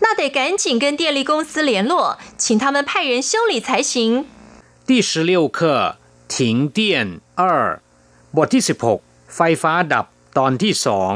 [0.00, 4.26] 那得赶紧跟电力公司联络，请他们派人修理才行。
[4.86, 5.96] 第十六课
[6.28, 7.80] 停电二
[8.36, 9.00] บทที่สิบหก
[9.36, 10.06] ไฟฟ้าดับ
[10.38, 11.14] ตอนที่สอง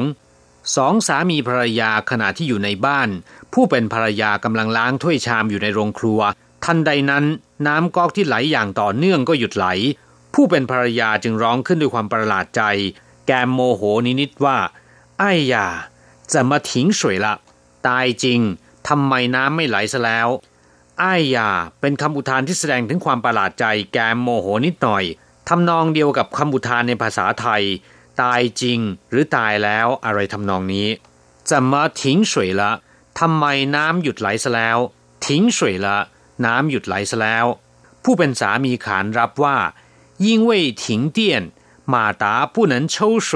[0.75, 3.09] สองสามีภรรยาขณะที่อยู่ในบ้าน
[3.53, 6.19] ผู้เป็นภรรยากำลังล้างถ้วยชามอยู่ในโรงครัว
[6.65, 7.25] ทันใดนั้น
[7.67, 9.67] น้ำก๊อกที่ไหลอย่างต่อเนื่องก็หยุดไหล
[10.33, 12.61] ผู้เป็นภรรยาจึงร้องขึ้นด้วยความประหลาดใจ
[13.27, 13.81] แกมโมโห
[14.21, 14.57] นิดๆว่า
[15.19, 15.67] ไอ้ยา
[16.33, 17.33] จะมาทิ้งสวยละ
[17.87, 18.39] ตายจริง
[18.87, 20.27] ทำไมน้ำไม่ไหลซะแล้ว
[20.99, 21.49] ไอ้ยา
[21.79, 25.03] เป็นคำอุทานที่แสดงถึงความประหลาดใจ แกมโมโหนิดหน่อย
[25.49, 27.63] ทำนองเดียวกับคำอุทานในภาษาไทย
[28.22, 30.88] ตายจริงหรือตายแล้วอะไรทำนองนี้
[31.50, 32.70] จะมาทิ้งสวยละ
[33.20, 33.44] ทำไม
[33.76, 34.78] น้ำหยุดไหลซะแล้ว
[35.26, 35.96] ทิ้งสวยละ
[36.46, 37.46] น้ำหยุดไหลซะแล้ว
[38.04, 39.56] ผู้เป็นสามีขานรับว่า
[40.26, 40.50] 因为
[40.82, 40.84] 停
[41.16, 41.18] 电
[41.92, 42.96] 马达不能抽
[43.28, 43.30] 水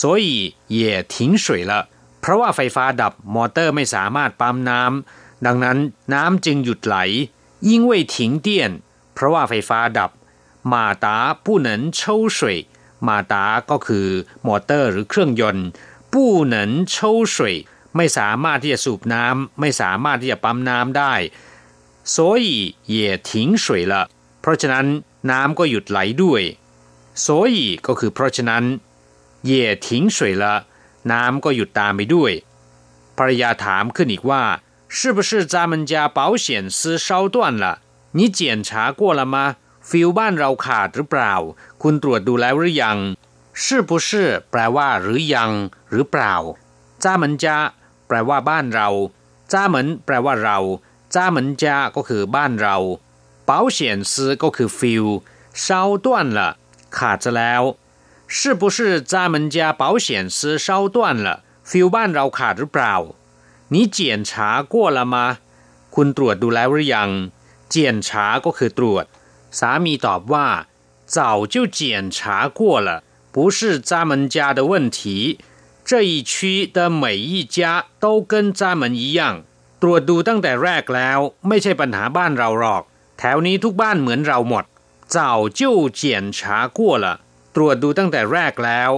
[0.00, 0.28] 所以
[0.76, 1.72] 也停水了
[2.20, 5.78] เพราะว่าไฟฟ้าดับมอเตอร์ไม่สามารถปั๊มน้ำดังนั้น
[6.14, 6.96] น้ำจึงหยุดไหล
[7.68, 8.48] 因为停电
[9.14, 10.10] เพราะว่าไฟฟ้าดับ
[10.72, 11.06] 马达
[11.44, 12.00] 不能抽
[12.36, 12.40] 水
[13.06, 14.08] มาตาก็คือ
[14.46, 15.66] มอเตอร์หรือเครื่องยนต์
[16.12, 16.96] ผู้หนินโช
[17.34, 17.56] สวย
[17.96, 21.14] ไม่สามารถที่จะสูบน้ำไม่สามารถที่จะปั๊มน้ำได้
[22.14, 22.46] 所以
[22.92, 22.94] 也
[23.28, 23.30] 停
[23.62, 23.94] 水了
[24.40, 24.86] เพราะฉะนั้น
[25.30, 26.42] น้ำก็หยุดไหลด้วย
[27.24, 28.64] 所以ก็คือเพราะฉะนั้น
[29.48, 29.50] 也
[29.86, 30.44] 停水了
[31.12, 32.32] น้ำก็หยุดตามไปด้วย
[33.18, 34.42] ภรรยาถามขึ้นอีกว่า
[34.96, 37.64] 是不是咱们家保险丝烧断了
[38.16, 39.36] 你检查过了吗
[39.88, 41.34] ฟิลบ้านเราขาดหรือเปล่า
[41.82, 42.98] คุณตรวจดูแล้วหรือยัง
[43.62, 44.08] 是不是
[44.50, 45.50] แปลว่าหรือยัง
[45.92, 46.34] หรือเปล่า
[47.04, 47.56] จ้าเหมือนจะ
[48.06, 48.88] แปลว่าบ้านเรา
[49.52, 50.58] จ้าเหมือนแปลว่าเรา
[51.14, 52.76] จ้าเหมือนจะก็คือบ้านเรา
[53.48, 53.78] 保险
[54.12, 55.04] 丝ก็คือฟิล
[55.64, 55.64] 烧
[56.04, 56.40] 断了
[56.96, 57.62] ขาดจะแล้ว
[58.36, 58.78] 是不是
[59.12, 61.28] 咱们家保险丝烧断了
[61.70, 62.94] ฟิลบ้านเราขาดหรือเปล่า
[63.72, 64.30] 你检查
[64.72, 65.16] 过了吗
[65.94, 67.10] คุณตรวจดูแล้วหรือยัง
[67.68, 69.04] เจียนฉาก็คือตรวจ
[69.58, 70.46] สามีตอบว่า
[71.08, 73.02] 早就检查过了
[73.32, 75.38] 不是咱们家的问题
[75.84, 79.44] 这一区的每一家都跟咱们一样
[79.82, 82.82] ตรวจดูตั้งแต่แรกแล้ว ไม่ใช่ปัญหาบ้านเราหรอก
[83.18, 84.64] แถวนี้ทุกบ้านเหมือนเราหมด
[85.14, 85.60] 早就
[86.00, 86.02] 检
[86.36, 86.40] 查
[86.76, 87.06] 过了
[87.54, 88.90] ตรวจดูตั้งแต่แรกแล้ว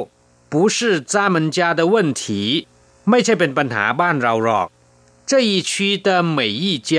[0.53, 2.25] 不是咱们家的问题
[3.11, 4.69] ไม่ใช่เป็นปัญหาบ้านเราหรอก
[5.31, 5.73] 这一区
[6.07, 6.91] 的每一家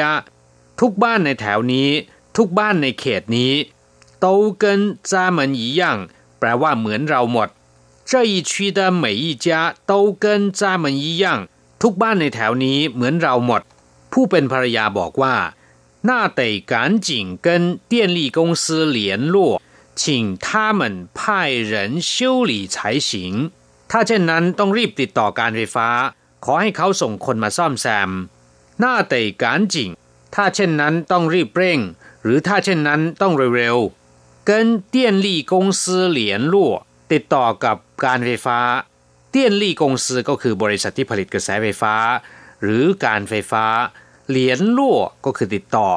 [0.79, 1.89] ทุกบ้านในแถวนี้
[2.37, 3.53] ทุกบ้านในเขตนี้
[4.23, 5.81] 都跟咱们一样
[6.39, 7.49] แปลว่าเหมือนเราหมด
[8.09, 9.47] 这一区的每一家
[9.89, 9.91] 都
[10.23, 11.25] 跟咱们一样
[11.81, 13.61] ทุกบ้านในแถวนี้เหมือนเราหมด
[14.11, 15.35] ผู้เป็นภรรยาบอกว่า
[16.07, 16.73] 那得赶
[17.07, 17.09] 紧
[17.45, 17.47] 跟
[17.89, 18.63] 电力公司
[18.97, 18.97] 联
[19.33, 19.61] 络
[20.01, 20.81] 请他们
[21.17, 23.09] 派人修理才行
[23.91, 25.89] ถ้าเช่นนั้นต้องรีบติดต่อการไฟฟ้า
[26.45, 28.09] ขอให้เขาส่งคนมาซ่อมแซม
[28.81, 29.75] 那得赶紧
[30.35, 31.79] ถ้าเช่นนั้นต้องรีบเร่ง
[32.23, 34.00] หรือถ้าเช่นนั้นต้องเร็วๆ
[34.49, 35.81] 跟电力公司
[36.17, 36.19] 联
[36.53, 36.55] 络
[37.11, 38.59] ติดต่อกับการไฟฟ้า
[39.33, 41.95] 电力公司ก็คือบริษัทที่ผลิตกระแสไฟฟ้า
[42.63, 43.65] หรือการไฟฟ้า
[44.29, 45.89] เหรียญล่วก็คือติดต่อ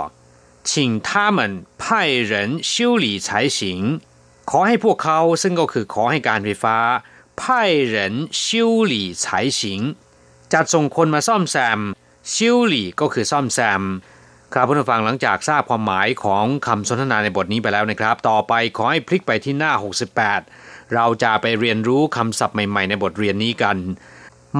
[0.68, 1.38] 请他们
[1.82, 1.84] 派
[2.30, 2.32] 人
[2.70, 3.58] 修理才行
[4.50, 6.76] ขอให้พวกเขาซึ่งก็คือขอให้การไฟฟ้า
[7.40, 7.42] 派
[7.94, 7.96] 人
[8.42, 8.44] 修
[8.92, 9.24] 理才
[9.58, 9.60] 行
[10.52, 11.80] จัดส่งคนมาซ่อมแซม
[12.34, 12.34] 修
[12.72, 13.82] 理ก็คือซ่อมแซม
[14.53, 19.71] ครับผู้ฟังหลังจากทราบความหมายของคำสนทนาในบทนี้ไปแล้วนะครับ ต่อไปขอให้พลิกไปที่หน้า
[20.34, 23.77] 68 เราจะไปเรียนรู้คำศัพท์ใหม่ ๆ ในบทเรียนนี้กัน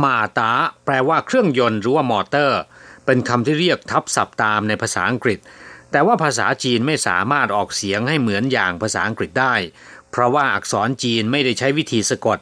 [0.04, 0.52] มาตา
[0.86, 2.60] แปลว่าเครื่องยนต์หรือว่ามอเตอร์
[3.06, 5.40] เป็นคำที่เรียกทับศัพท์ตามในภาษาอังกฤษ
[5.92, 9.56] แต่ว่าภาษาจีนไม่สามารถออกเสียงให้เหมือนอย่างภาษาอังกฤษได้
[10.12, 12.38] เพราะว่าอักษรจีนไม่ได้ใช้วิธีสะกด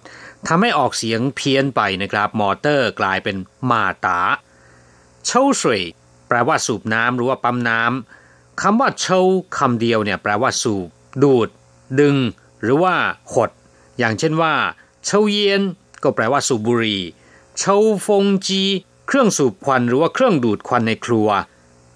[0.48, 3.36] ทำให้ออกเสียงเพี้ยนไปนะครับ มอเตอร์กลายเป็น
[3.70, 4.22] มาตา
[5.26, 5.82] เช่าสวย
[6.35, 9.21] ลว่าสูบน้ำหรือว่าปั๊มน้ำคำว่าเช่า
[9.57, 10.89] คำเดียวเนี่ยแปลว่าสูบ
[11.23, 11.49] ดูด
[12.01, 12.17] ดึง
[12.63, 12.95] หรือว่า
[13.33, 13.51] หด
[13.99, 14.55] อย่างเช่นว่า
[15.05, 15.63] เช่าเย็น
[16.03, 17.03] ก็แปลว่าสูบบุหรี่
[17.59, 18.63] เช่าฟงจี
[19.07, 21.29] เครื่องสูบควันหรือว่าเครื่องดูดควันในครัว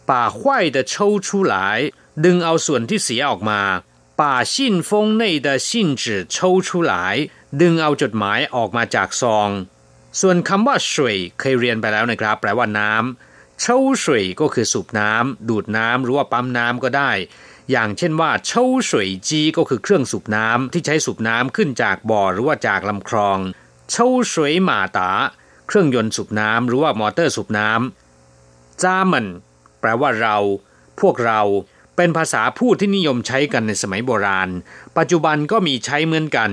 [0.09, 0.95] ป่าห้วย的抽
[1.27, 1.55] 出来
[2.25, 3.61] ดึงเอาส่วนที่เสียออกมา
[4.21, 4.55] 把信
[4.88, 5.69] 封内的信
[6.03, 6.03] 纸
[6.35, 6.37] 抽
[6.67, 6.93] 出来
[7.61, 9.51] ดึงเอาจดหมายออกมาจากซอง
[10.21, 13.26] ส่วนคำว่าสวยเคยเรียนไปแล้วนะครับ แปลว่าน้ำ
[13.62, 17.12] เช่าสวยก็คือสูบน้ำดูดน้ำหรือว่าปั๊มน้ำก็ได้
[17.72, 23.38] อย่างเช่นว่าเช่าสวยจีก็คือเครื่องสูบน้ำที่ใช้สูบน้ำขึ้นจากบ่อหรือว่าจากลำคลอง
[23.91, 25.12] เช่าสวยหมาตา
[25.67, 29.26] เครื่องยนต์สูบน้ำหรือว่ามอเตอร์สูบน้ำจ้ามัน
[29.80, 30.38] แปลว่าเรา
[31.02, 31.41] พวกเรา
[31.96, 34.50] เป็นภาษาพูดที่นิยมใช้กันในสมัยโบราณ
[34.98, 36.52] ปัจจุบันก็มีใช้เหมือนกัน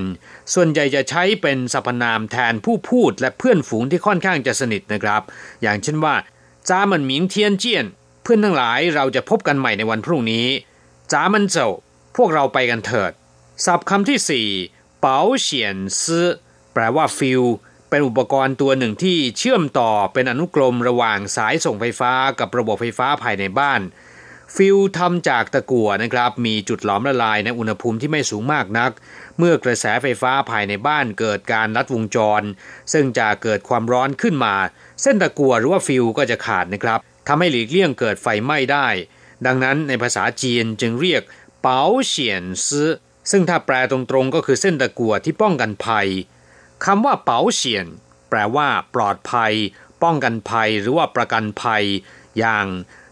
[0.54, 5.22] ส่วนใหญ่จะใช้เป็นสรรพนามแทนผู้พูดและเพื่อนฝูงที่ค่อนข้างจะสนิทนะครับ
[5.62, 6.14] อย่างเช่นว่า
[6.68, 7.86] 咱們明天見
[8.22, 10.46] เพื่อนทั้งหลายเราจะพบกันใหม่ในวันพรุ่งนี้
[11.12, 11.70] 咱們走
[12.16, 13.12] พวกเราไปกันเถิด
[13.64, 14.48] ศัพท์คำที่สี่
[15.00, 16.26] เป๋าเฉียนซื้อ
[16.72, 17.42] แปลว่าฟิล
[17.90, 23.80] เป็นอุปกรณ์ตัวหนึ่งที่เชื่อมต่อเป็นอนุกรมระหว่างสายส่งไฟฟ้ากับระบบไฟฟ้าภายในบ้าน
[24.54, 28.90] ฟิวส์ทำจากตะกั่วนะครับ มีจุดหลอมละลายในอุณหภูมิที่ไม่สูงมากนัก
[29.38, 32.42] เมื่อกระแสไฟฟ้าภายในบ้านเกิดการลัดวงจร
[32.92, 34.54] ซึ่งจะเกิดความร้อนขึ้นมา
[35.02, 38.88] เส้นตะกัวหรือว่าฟิวก็จะขาดนะครับทำให้หลีกเลี่ยงเกิดไฟไหม้ได้
[39.46, 41.22] ดังนั้นในภาษาจีนจึงเรียก
[41.62, 42.90] เปาเฉียนซื้อ
[43.30, 46.08] ซึ่งถ้าแปลตรงๆก็คือเส้นตะกัวที่ป้องกันภัย
[46.84, 47.86] คำว่าเปาเฉียน
[48.28, 49.52] แปลว่าปลอดภัย
[50.02, 51.84] ป้องกันภัยหรือว่าประกันภัย
[52.38, 52.66] อย่าง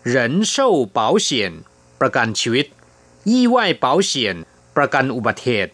[0.07, 1.53] เหรินเช่เปาเฉียน
[2.01, 2.67] ประกันชีวิต
[3.31, 4.37] ยี่ไหวเปาเฉียน
[4.77, 5.73] ประกันอุบัติเหตุ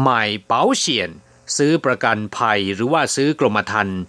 [0.00, 1.10] ใหม่เปาเฉียน
[1.56, 4.00] ซื้อประกันภัยหรือว่าซื้อกรมธรรม์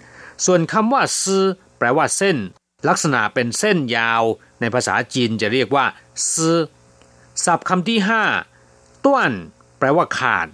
[0.46, 1.44] ส่วนคำว่าซื้อ
[1.78, 2.38] แปลว่าเส้น
[2.88, 4.24] ลักษณะเป็นเส้นยาว
[4.60, 5.86] ในภาษาจีนจะเรียกว่า
[6.34, 6.58] ซื้อ
[7.46, 8.24] ศัพท์คำที่ห้า
[9.06, 9.32] ต้วน
[9.80, 10.48] แปลว่าขาด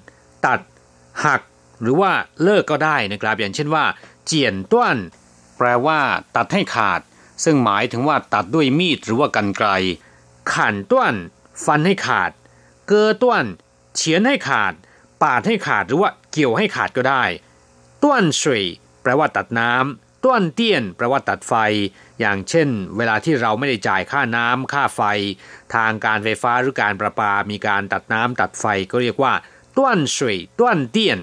[0.46, 0.60] ตัด
[1.26, 1.41] หัก
[1.82, 2.12] หรือว่า
[2.43, 3.86] เลิกก็ได้นะครับ อย่างเช่นว่า
[4.26, 4.98] เจียนต้วน
[5.58, 6.00] แปลว่า
[6.36, 7.02] ตัดให้ขาด
[7.43, 9.69] ซึ่งหมายถึงว่าตัดด้วยมีดหรือว่ากันไกล
[10.54, 11.15] ขันต้วน
[11.65, 12.32] ฟันให้ขาด
[12.88, 13.46] เกอต้วน
[13.96, 14.74] เฉียนให้ขาด
[15.22, 17.24] ปาดให้ขาดหรือว่าเกี่ยวให้ขาดก็ได้
[18.04, 18.63] ต้วนสวย
[19.04, 21.54] แปลว่าตัดน้ำต้วนเตี้ยน แปลว่าตัดไฟ
[22.20, 25.02] อย่างเช่น เวลาที่เราไม่ได้จ่ายค่าน้ำค่าไฟ
[25.76, 29.34] ทางการไฟฟ้าหรือการประปา มีการตัดน้ำตัดไฟก็เรียกว่า
[29.78, 31.20] ต้วนสุยต้วนเตี้ยน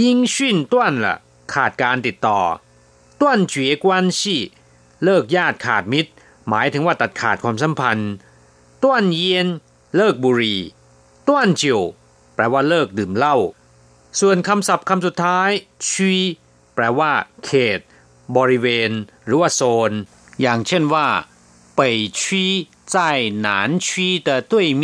[0.00, 1.16] ยิงชุ่นต้วนละ
[1.54, 2.40] ขาดการติดต่อ
[3.20, 4.42] ต้วนเจียกวนซี่
[5.04, 6.10] เลิกญาติขาดมิตร
[6.48, 8.12] หมายถึงว่าตัดขาดความสัมพันธ์
[8.82, 9.46] ต้วนเยียน
[9.96, 10.56] เลิกบุรี
[11.28, 11.80] ต้วนจิว
[12.34, 13.36] แปลว่าเลิกดื่มเหล้า
[14.20, 15.50] ส่วนคำศัพท์คำสุดท้าย
[15.88, 16.12] ชี
[16.77, 17.11] แปลว่า
[17.45, 17.79] เขต
[18.37, 18.91] บริเวณ
[19.25, 19.91] หรือว่าโซน
[20.41, 21.07] อย่างเช่นว่า
[21.77, 21.81] 北
[22.19, 22.21] 区
[22.93, 22.95] 在
[23.45, 23.47] 南
[23.85, 23.87] 区
[24.27, 24.83] 的对面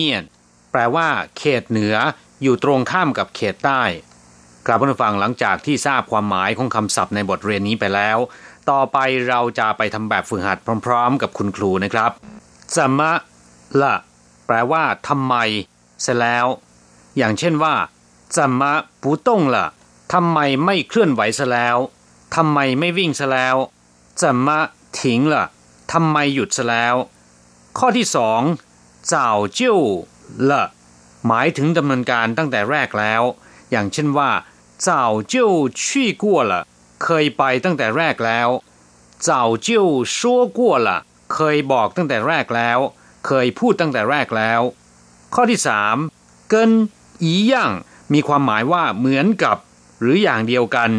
[0.72, 1.96] แปลว่า เขตเหนือ
[2.44, 3.84] อยู่ตรงข้ามกับเขตใต้
[4.66, 8.18] กลับมาฟังหลังจากที่ทราบความหมายของคำศัพท์ในบทเรียนนี้ไปแล้ว
[8.70, 8.98] ต่อไป
[9.30, 12.12] เราจะไปทำแบบฝึกหัดพร้อมๆ กับคุณครูนะครับ
[12.76, 13.12] จะมะ
[13.82, 13.96] ละ
[14.48, 15.36] แปลว่าทำไม
[16.02, 16.46] เสร็จแล้ว
[17.18, 17.76] อย่างเช่นว่า
[18.36, 19.66] จะมะปูต้งละ
[20.13, 21.77] ทำไมไม่เคลื่อนไหวซะแล้ว
[22.37, 23.57] ทำไมไม่วิ่งซะแล้ว
[24.21, 24.59] จะมา
[25.01, 25.45] ถิงล่ะ
[25.93, 26.95] ทำไมหยุดซะแล้ว
[27.79, 28.43] ข้อที่สอง
[29.13, 29.77] จ่าวเจ้า
[30.51, 30.65] ละ
[31.27, 33.23] หมายถึงดำเนินการตั้งแต่แรกแล้ว
[33.71, 34.31] อย่างเช่นว่า
[34.89, 35.51] จ่าวเจ้า
[35.85, 36.63] ชี่กวละ
[37.05, 38.49] เคยไปตั้งแต่แรกแล้ว
[39.29, 39.87] จ่าวเจ้า
[40.19, 40.99] ซัวกวละ
[41.35, 42.79] เคยบอกตั้งแต่แรกแล้ว
[43.27, 44.61] เคยพูดตั้งแต่แรกแล้ว
[45.35, 45.97] ข้อที่สาม
[46.51, 46.71] เกิน
[47.23, 47.73] อีย่าง
[48.13, 49.57] มีความหมายว่าเหมือนกับ
[50.05, 50.91] หรืออย่างเดียวกัน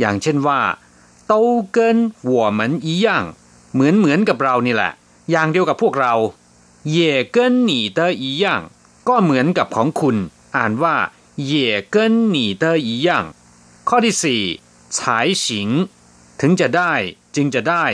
[0.00, 0.60] อย่างเช่นว่า
[1.26, 1.34] โต
[1.72, 3.24] เกินหัวเหมือนอีย่าง
[3.72, 4.92] เหมือนเหมือนกับเรานี่แหละ
[5.30, 6.14] อย่างเดียวกับพวกเรา
[6.90, 8.62] เย่เกินหนีเตออีย่าง
[9.08, 10.16] ก็เหมือนกับของคุณ
[10.56, 10.96] อ่านว่า
[11.44, 13.24] เย่เกินหนีเตออีย่าง
[13.88, 14.42] ข้อที่สี่
[14.96, 15.68] ฉายสิง
[16.40, 16.92] ถึงจะได้
[17.36, 17.84] จึงจะได้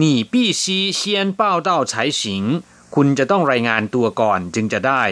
[0.00, 0.62] 你必须
[0.98, 1.00] 先
[1.40, 2.22] 报道才行
[2.94, 5.02] คุณจะต้องรายงานตัวก่อนจึงจะได้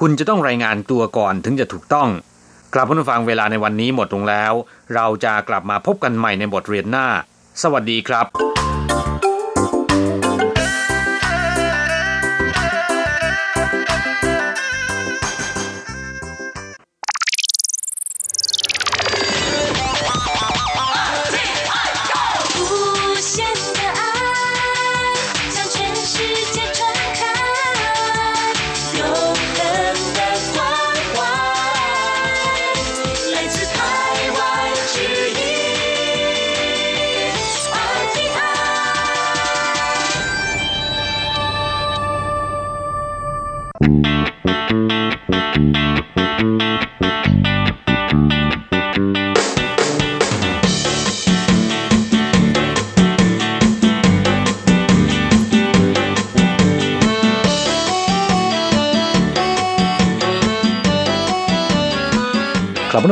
[0.00, 2.08] คุณจะต้องรายงานตัวก่อนถึงจะถูกต้อง
[2.74, 4.52] กลับผู้ฟังเวลาในวันนี้หมดลงแล้ว
[4.94, 7.06] เราจะกลับมาพบกันใหม่ในบทเรียนหน้า
[7.62, 8.59] สวัสดีครับ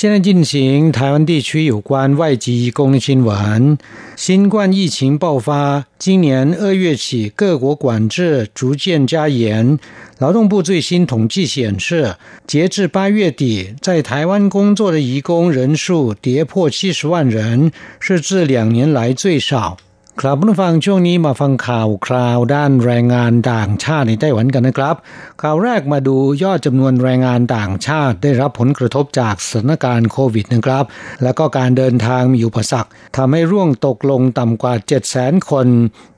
[0.00, 3.76] 现在进行台湾地区有关外籍移工的新闻。
[4.16, 9.78] 新冠疫情爆发，今年二月起，各国管制逐渐加严。
[10.16, 19.76] 劳动部最新统计显示，截至八月底，在台湾工作的移工人数跌破七十万人，是自两年来最少。
[20.24, 24.96] ครับผู้ฟังช่วงนี้มาฟังข่าวคราวด้านแรงงานต่างชาติในไต้หวันกันนะครับ
[25.42, 30.84] ข่าวแรกมาดูยอดจำนวนแรงงานต่างชาติได้รับผลกระทบจากสถานการณ์โควิดนะครับ
[31.22, 35.66] และก็การเดินทางมีอุปสรรคทำให้ร่วงตกลงต่ำกว่า 7 0 0 0 0 0 คน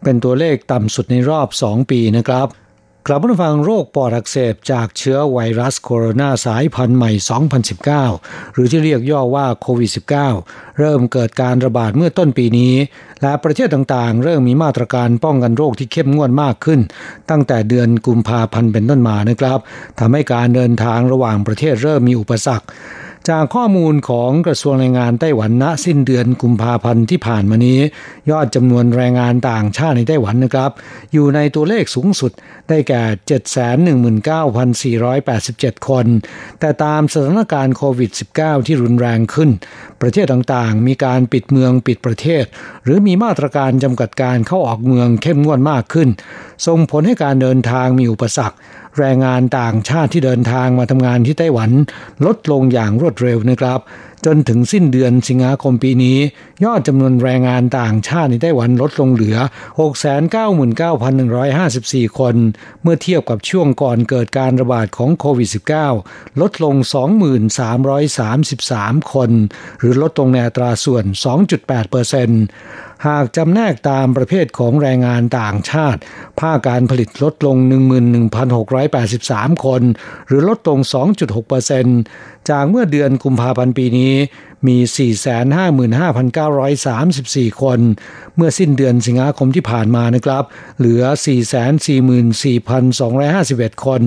[0.04, 2.48] เป็นตัวเลขต่ำสุดในรอบ 2 ปีนะครับ
[3.06, 7.10] กลับมาฟังโรคปอดอักเสบจากเชื้อไวรัสโคโรนาสายพันธุ์ใหม่
[7.82, 9.90] 2019 หรือที่เรียกย่อว่าโควิด
[10.34, 12.74] -19 เริ่มเกิดการระบาดเมื่อต้นปีนี้
[13.22, 16.80] และประเทศต่างๆ เริ่มมีมาตรการป้องกันโรคที่เข้มงวดมากขึ้น
[17.30, 19.58] ตั้งแต่เดือนกุมภาพันธ์เป็นต้นมานะครับ
[19.98, 22.66] ทำให้การเดินทางระหว่างประเทศเริ่มมีอุปสรรค
[23.30, 27.80] จากข้อมูลของกระทรวงแรงงานไต้หวันณสิ้นเดือนกุมภาพันธ์ที่ผ่านมานี้
[28.30, 30.70] ยอดจำนวนแรงงานต่างชาติในไต้หวันนะครับ
[31.12, 32.32] อยู่ในตัวเลขสูงสุด
[32.68, 33.02] ได้แก่
[35.00, 36.06] 719,487 คน
[36.60, 39.50] แต่ตามสถานการณ์โควิด -19 ที่รุนแรงขึ้น
[40.00, 42.44] ประเทศต่างๆ มีการปิดเมืองปิดประเทศ
[42.84, 46.08] หรือมีมาตรการจำกัดการเข้าออกเมืองเข้มงวดมากขึ้น
[46.66, 48.56] ส่งผลให้การเดินทางมีอุปสรรค
[48.98, 51.70] แรงงานต่างชาติที่เดินทางมาทำงานที่ไต้หวัน
[52.26, 53.80] ลดลงอย่างรวดเร็วนะครับ
[54.26, 56.18] จนถึงสิ้นเดือนสิงหาคมปีนี้
[56.64, 59.36] ยอดจำนวนแรงงานต่างชาติในไต้หวันลดลงเหลือ
[60.58, 62.34] 699,154 คน
[62.82, 65.48] เมื่อเทียบกับช่วงก่อนเกิดการระบาดของโควิด
[65.94, 66.74] -19 ลดลง
[68.34, 69.30] 2333คน
[69.78, 71.04] หรือลดลงในอัตราส่วน
[71.48, 72.42] 2.8%เปอร์เซ็นต์
[73.06, 76.00] หากจำแนกตามประเภทของแรงงานต่างชาติ
[76.40, 77.56] ภาคการผลิตลดลง
[78.40, 79.82] 11,683 คน
[80.26, 80.78] หรือลดลง
[81.82, 84.14] 2.6%จากเมื่อเดือนกุมภาพันธ์ปีนี้
[84.66, 84.78] มี
[87.48, 87.80] 455,934 คน
[88.36, 90.44] เมื่อสิ้นเดือนสิงหาคมที่ผ่านมานะครับ
[90.78, 91.02] เหลือ
[93.78, 94.02] 444,251 คน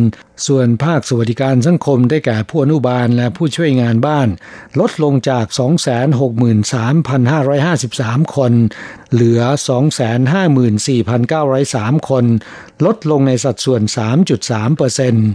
[0.47, 4.27] ส่วนภาคสวัสดิการสังคมได้แก่ผู้อนุบาลและผู้ช่วยงานบ้าน
[4.79, 5.45] ลดลงจาก
[7.05, 8.53] 263,553 คน
[9.13, 9.41] เหลือ
[10.75, 12.25] 254,903 คน
[12.85, 13.81] ลดลงในสัดส่วน
[14.29, 15.27] 3.3%เปอร์เซ็นต์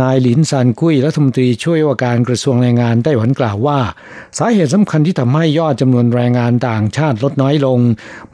[0.00, 3.80] นายหลินซันกุ้ยรัฐมนตรีช่วยว่าการกระทรวงแรงงานไต้หวันกล่าวว่า
[4.38, 7.78] สาเหตุสำคัญที่ทำให้ยอดจำนวนแรงงานต่างชาติลดน้อยลง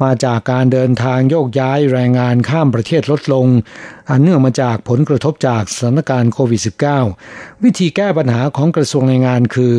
[0.02, 3.46] มาจากการเดินทางโยกย้ายแรงงานข้ามประเทศลดลง
[4.10, 6.60] อันเนื่องมาจากผลกระทบจากสถานการณ์โควิด
[7.06, 9.74] -19 วิธีแก้ปัญหาของกระทรวงแรงงานคือ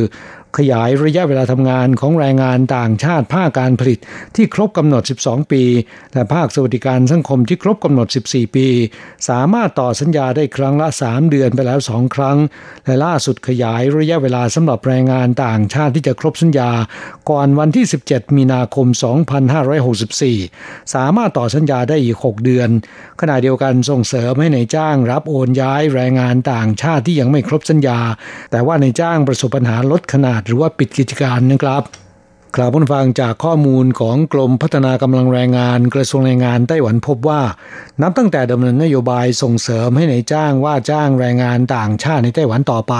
[0.57, 3.99] ขยายระยะเวลาทำงานของแรงงานต่างชาติภาคการผลิต
[4.35, 5.63] ที่ครบกำหนด 12 ปี
[6.13, 8.67] และภาคสวัสดิการสังคมที่ครบกำหนด 14 ปี
[9.29, 12.37] สามารถต่อสัญญาได้ครั้งละ 3 เดือนไปแล้ว 2 ครั้ง
[12.85, 16.71] และล่าสุดขยายระยะเวลาสำหรับแรงงานต่างชาติที่จะครบสัญญา
[17.29, 18.87] ก่อนวันที่ 17 มีนาคม
[20.29, 22.69] 2564 สามารถต่อสัญญาได้อีก 6 เดือน
[23.21, 27.99] ขณะเดียวกันส่งเสริมให้ในจ้างรับโอนย้ายแรงงานต่างชาติที่ยังไม่ครบสัญญา
[28.51, 31.83] แต่ว่าในจ้างประสบปัญหาลดขนาดหรือว่าปิดกิจการนะครับ
[32.55, 37.41] กล่าวพ้นฟังจากข้อมูลของกรมพัฒนากำลังแรงงานกระทรวงแรงงานไต้หวันพบว่า
[38.01, 42.95] นับตั้งแต่ดำเนินนโยบายส่งเสริมให้ในจ้างว่าจ้างแรงงานต่างชาติในไต้หวันต่อไป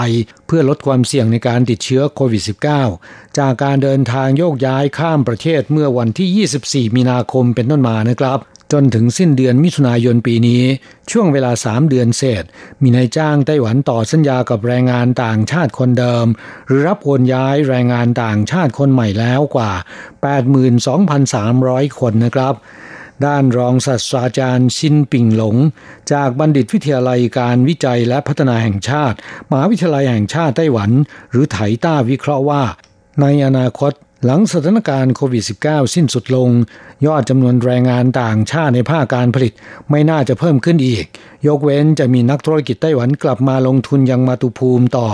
[0.46, 2.42] เพื่อลดความเสี่ยงในการติดเชื้อโควิด
[2.88, 8.38] -19 จากการเดินทางโยกย้ายข้ามประเทศเมื่อวันที่ 24 มีนาคมเป็นต้นมานะครับ
[8.72, 10.62] จนถึงสิ้นเดือนมิถุนายนปีนี้
[11.10, 12.44] ช่วงเวลา 3 เดือนเศษ
[12.82, 16.26] มีนายจ้างไต้หวันต่อสัญญากับแรงงานต่างชาติคนเดิม
[16.66, 19.72] หรือรับโอนย้ายแรงงานต่างชาติคนใหม่แล้วกว่า
[21.20, 22.54] 82,300 คนนะครับ
[23.26, 25.56] ด้านรองศาสตราจารย์ชินปิงหลง
[26.12, 29.16] จากบัณฑิตวิทยาลัยการวิจัยและพัฒนาแห่งชาติ
[29.50, 30.90] มหาวิทยาลัยแห่งชาติไต้หวัน
[31.30, 32.62] หรือไถต้าวิเคราะห์ว่า
[33.20, 33.92] ในอนาคต
[34.26, 36.50] หลังสถานการณ์โควิด -19 สิ้นสุดลง
[37.06, 39.52] ยอดจำนวนแรงงานต่างชาติในภาคการผลิต
[39.90, 41.04] ไม่น่าจะเพิ่มขึ้นอีก
[41.46, 45.08] ยกเว้นจะมีนักธุรกิจไต้หวันกลับมาลงทุนยังมาตุภูมิต่อ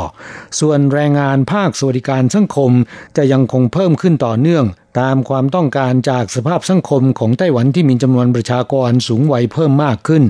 [0.61, 2.73] ส่วนแรงงานภาคสวัสดิการสังคม
[3.17, 4.65] จะยังคงเพิ่มขึ้นต่อเนื่อง
[5.01, 10.25] ตามความต้องการจากสภาพสังคมของไต้หวันที่มีจำนวนประชากรสูงวัยเพิ่มมากขึ้น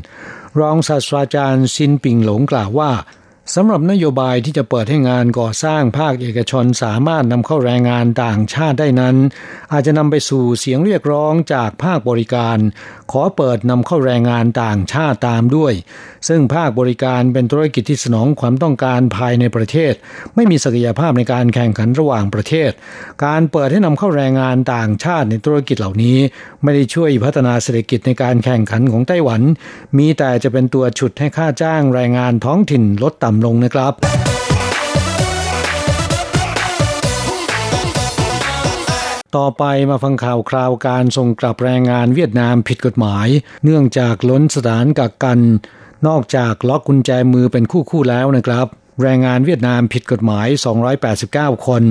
[0.60, 2.92] รองศาสตราจารย์ซินปิงหลงกล่าวว่า
[3.54, 9.16] สำหรับนโยบายที่จะเปิดให้งานก่อสร้างภาคเอกชนสามารถนำเข้าแรงงานต่างชาติได้นั้น
[9.72, 12.58] อาจจะนำไปสู่เสียงเรียกร้องจากภาคบริการ
[13.12, 15.72] ขอเปิดนำเข้าแรงงานต่างชาติตามด้วย
[16.28, 19.94] ซึ่งภาคบริการเป็นธุรกิจที่สนองความต้องการภายในประเทศ
[20.34, 22.70] ไม่มีศักยภาพในการแข่งขันระหว่างประเทศ
[23.24, 26.18] การเปิดให้นำเข้าแรงงานต่างชาติในธุรกิจเหล่านี้
[26.62, 29.42] ไม่ได้ช่วยพัฒนาเศรษฐกิจในการแข่งขันของไต้หวัน
[29.98, 33.94] มีแต่จะเป็นตัวฉุดให้ค่าจ้างแรงงานท้องถิ่นลดต่ำลงนะครับ
[39.36, 43.28] ต่อไปมาฟังข่าวคราวการส่งกลับแรงงานเวียดนามผิดกฎหมาย
[43.64, 45.40] เนื่องจากล้นสถานกักกัน
[46.06, 48.66] นอกจากล็อกกุญแจมือเป็นคู่คู่แล้วนะครับ
[49.02, 50.48] แรงงานเวียดนามผิดกฎหมาย
[51.06, 51.82] 289 คน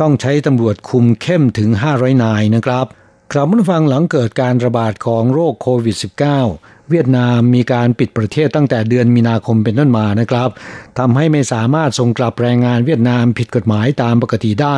[0.00, 2.86] ต้องใช้ตำรวจคุมเข้มถึง 500 นายนะครับ
[3.32, 5.96] ครับผู้ฟังหลังเกิดการระบาดของโรคโควิด
[6.42, 10.48] -19 เวียดนามมีการปิดประเทศตั้งแต่เดือนมีนาคมเป็นต้นมานะครับ
[10.98, 14.76] ทำให้ไม่สามารถส่งกลับแรงงานเวียดนามผิดกฎหมายตามปกติได้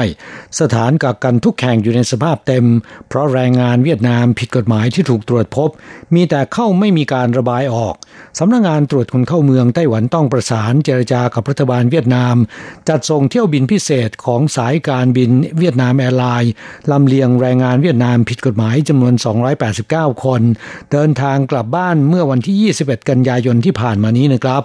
[0.60, 2.66] สถานกักกันทุกแห่งอยู่ในสภาพเต็ม
[3.08, 5.70] เพราะแรงงานเวียดนามผิดกฎหมายที่ถูกตรวจพบ
[6.14, 7.94] มีแต่เข้าไม่มีการระบายออก
[8.38, 12.36] สำนักงานตรวจคนเข้าเมืองไต้หวันต้องประสานเจรจากับรัฐบาลเวียดนาม
[12.88, 16.52] จัดส่งเที่ยวบินพิเศษของสายการบินเวียดนามแอร์ไลน์
[16.90, 19.14] ลำเลียงแรงงานเวียดนามผิดกฎหมายจำนวน
[19.68, 20.42] 289 คน
[20.92, 24.62] เดินทางกลับบ้านเมื่อวันที่ 21 กันยายนที่ผ่านมานี้นะครับ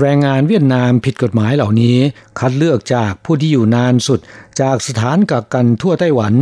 [0.00, 1.96] แรงงานเวียดนามผิดกฎหมายเหล่านี้
[2.38, 4.20] คัดเลือกจากผู้ที่อยู่นานสุด
[4.60, 6.34] จากสถานกักกันทั่วไต้หวัน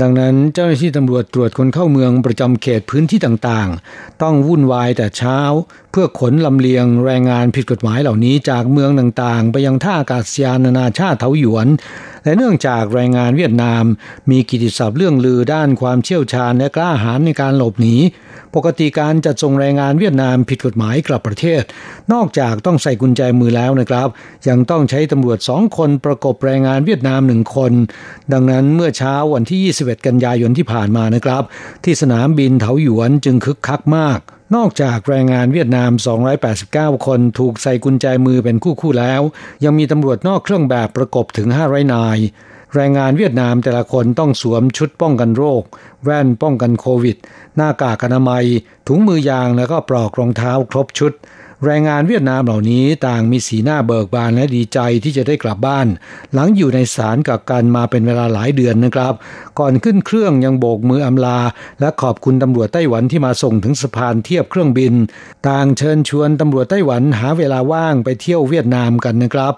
[0.00, 5.38] ดังนั้นเจ้าหน้าที่ตำรวจตรวจคนเข้าเมืองประจำเขตพื้นที่ต่างๆ ต้องวุ่นวายแต่เช้า
[5.90, 11.66] เพื่อขนลำเลียงแรงงานผิดกฎหมายเหล่านี้จากเมืองต่างๆ ไปยังท่าอากาศยานนานาชาติเทาหยวน
[12.24, 13.84] และเนื่องจากแรงงานเวียดนาม
[14.30, 17.96] มีกิติศัพท์เรื่องลือด้านความเชี่ยวชาญและกล้าหาญในการหลบหนี
[18.54, 21.62] ปกติการจัดส่งแรงงานเวียดนามผิดกฎหมายกลับประเทศ
[22.12, 24.08] นอกจากต้องใส่กุญแจมือแล้วนะครับ
[24.48, 27.72] ยังต้องใช้ตำรวจสองคนประกบแรงงานเวียดนามหนึ่งคน
[28.32, 31.42] ดังนั้นเมื่อเช้าวันที่ 21 กันยายนที่ผ่านมานะครับ
[31.84, 34.20] ที่สนามบินเถาหยวนจึงคึกคักมาก
[34.56, 35.90] นอกจากแรงงานเวียดนาม
[36.48, 39.22] 289 คนถูกใส่กุญแจมือเป็นคู่คู่แล้ว
[39.64, 42.18] ยังมีตำรวจนอกเครื่องแบบประกบถึง 500 นาย
[42.74, 45.62] แรงงานเวียดนามแต่ละคนต้องสวมชุดป้องกันโรค
[46.04, 47.16] แว่นป้องกันโควิด
[47.56, 48.44] หน้ากากอนามัย
[48.86, 51.12] ถุงมือยางแล้วก็ปลอกรองเท้าครบชุด
[51.64, 55.86] แรงงานเวียดนามเหล่านี้ต่างมีสีหน้าเบิกบานและดีใจที่จะได้กลับบ้าน
[56.34, 59.14] หลังอยู่ในศาลกักกันมาเป็นเวลาหลายเดือนนะครับ
[59.58, 61.38] ก่อนขึ้นเครื่องยังโบกมืออำลา
[61.80, 64.94] และขอบคุณตำรวจไต้หวันที่มาส่งถึงสะพานเทียบเครื่องบิน
[65.48, 69.54] ต่างเชิญชวนตำรวจไต้หวันหาเวลาว่างไปเที่ยวเวียดนามกันนะครับ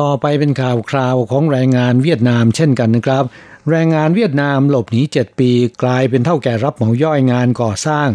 [0.00, 3.24] ต่อไปเป็นข่าวคราวของแรงงานเวียดนามเช่นกันนะครับ
[3.70, 5.50] แรงงานเวียดนามหลบหนี 7 ปี
[5.82, 8.08] กลายเป็นเท่าแก่รับเหมาย่อยงานก่อสร้าง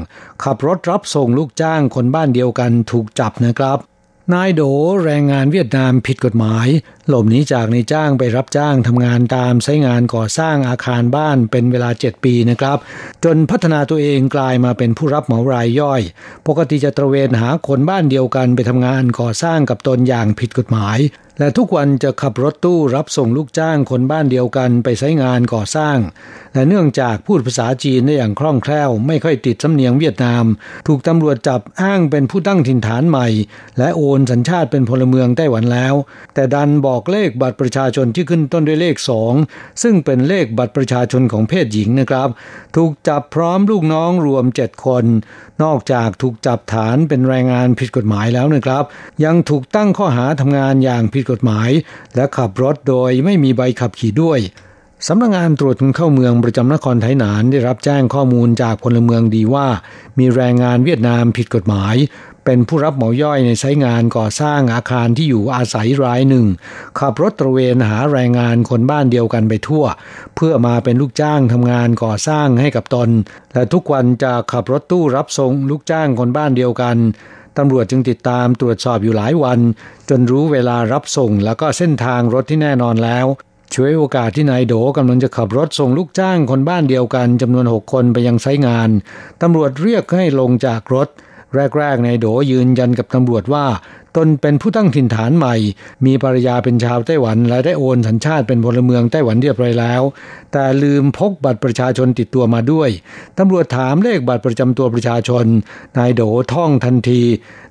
[0.43, 3.80] ขับรถรับส่งลูกจ้างคนบ้านเดียวกันถูกจับนะครับ
[4.34, 4.62] นายโด
[5.04, 6.68] แรงงานเวียดนามผิดกฎหมาย
[7.08, 12.78] หลบหนีจากในจ้างไปรับจ้างทำงานตามใช้งานก่อสร้างอาคารบ้านเป็นเวลา 7 ปีนะครับ
[13.24, 16.02] จนพัฒนาตัวเองกลายมาเป็นผู้รับเหมารายย่อย
[16.47, 20.97] ปกติจะตระเวนหาคนบ้านเดียวกันไปทำงานก่อสร้างกับตนอย่างผิดกฎหมาย
[21.40, 25.98] และทุกวันจะขับรถตู้รับส่งลูกจ้างคนบ้านเดียวกันไปใช้งานก่อสร้าง
[26.54, 30.46] และเนื่องจากพูดภาษาจีนได้อย่างคล่องแคล่ว ไม่ค่อยติดสำเนียงเวียดนาม
[30.88, 33.28] ถูกตำรวจจับอ้างเป็นผู้ตั้งถิ่นฐานใหม่
[33.78, 35.94] และโอนสัญชาติเป็นพลเมืองไต้หวันแล้ว
[36.34, 39.34] แต่ดันบอกเลขบัตรประชาชนที่ขึ้นต้นด้วยเลขสอง
[39.84, 42.30] ซึ่งเป็นเลขบัตรประชาชนของเพศหญิงนะครับ
[42.76, 45.06] ถูกจับพร้อมลูกน้องรวมเจ็ดคน
[45.64, 48.84] นอกจากถูกจับฐานเป็นแรงงานผิดกฎหมายแล้วนะครับ
[49.26, 51.70] ยังถูกตั้งข้อหาทำงานอย่างผิดกฎหมาย
[52.16, 54.40] และขับรถโดยไม่มีใบขับขี่ด้วย
[55.08, 59.68] สำนักงงานตรวจคนเข้าเมืองประจำนครไทยนานได้รับแจ้งข้อมูลจากพลเมืองดีว่า
[60.20, 61.96] มีแรงงานเวียดนามผิดกฎหมาย
[62.46, 66.46] เป็นผู้รับเหมาย่อยในใช้งานก่อสร้างอาคารที่อยู่อาศัยรายหนึ่ง
[67.00, 69.86] ขับรถตระเวนหาแรงงานคนบ้านเดียวกันไปทั่ว
[70.36, 73.10] เพื่อมาเป็นลูกจ้างทำงานก่อสร้างให้กับตน
[73.54, 76.98] และทุกวันจะขับรถตู้รับส่งลูกจ้างคนบ้านเดียวกัน
[77.58, 79.60] ตำรวจจึงติดตามตรวจสอบอยู่หลายวัน
[80.10, 83.26] จนรู้เวลารับส่งแล้วก็เส้นทางรถที่แน่นอนแล้ว
[83.74, 88.89] ช่วยโอกาสที่นายโดกำลังจะขับรถส่งลูกจ้างคนบ้านเดียวกันจำนวนหกคนไปยังไซงาน
[89.41, 91.08] ตำรวจเรียกให้ลงจากรถ
[91.78, 93.66] แรกๆนายโดยืนยันกับตำรวจว่า
[94.18, 95.55] ตนเป็นผู้ตั้งถิ่นฐานใหม่
[96.05, 100.01] มีภรรยาเป็นชาวไต้หวัน และได้โอนสัญชาติเป็นพลเมืองไต้หวันเรียบร้อยแล้ว
[100.51, 102.89] แต่ลืมพกบัตรประชาชนติดตัวมาด้วย
[103.38, 105.45] ตำรวจถามเลขบัตรประจำตัวประชาชน
[105.97, 106.22] นายโด
[106.53, 107.22] ท่องทันที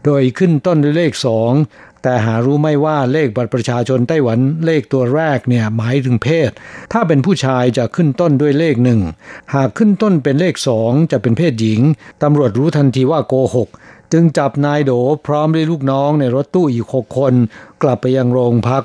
[0.04, 1.52] โดยขึ้นต้นด้วยเลขสอง
[2.02, 6.50] แต่หารู้ไม่ว่าเลขบัตรประชาชนไต้หวันเลขตัวแรกเนี่ยหมายถึงเพศ
[6.92, 9.00] ถ้าเป็นผู้ชายจะขึ้นต้นด้วยเลขหนึ่ง
[9.54, 11.80] หากขึ้นต้นเป็นเลขสองจะเป็นเพศหญิง
[12.22, 13.68] ตำรวจรู้ทันทีว่าโกหก
[14.12, 14.92] จึงจับนายโด
[15.26, 17.34] พร้อมด้วยลูกน้องในรถตู้อีกหกคน
[17.82, 18.84] กลับไปยังโรงพัก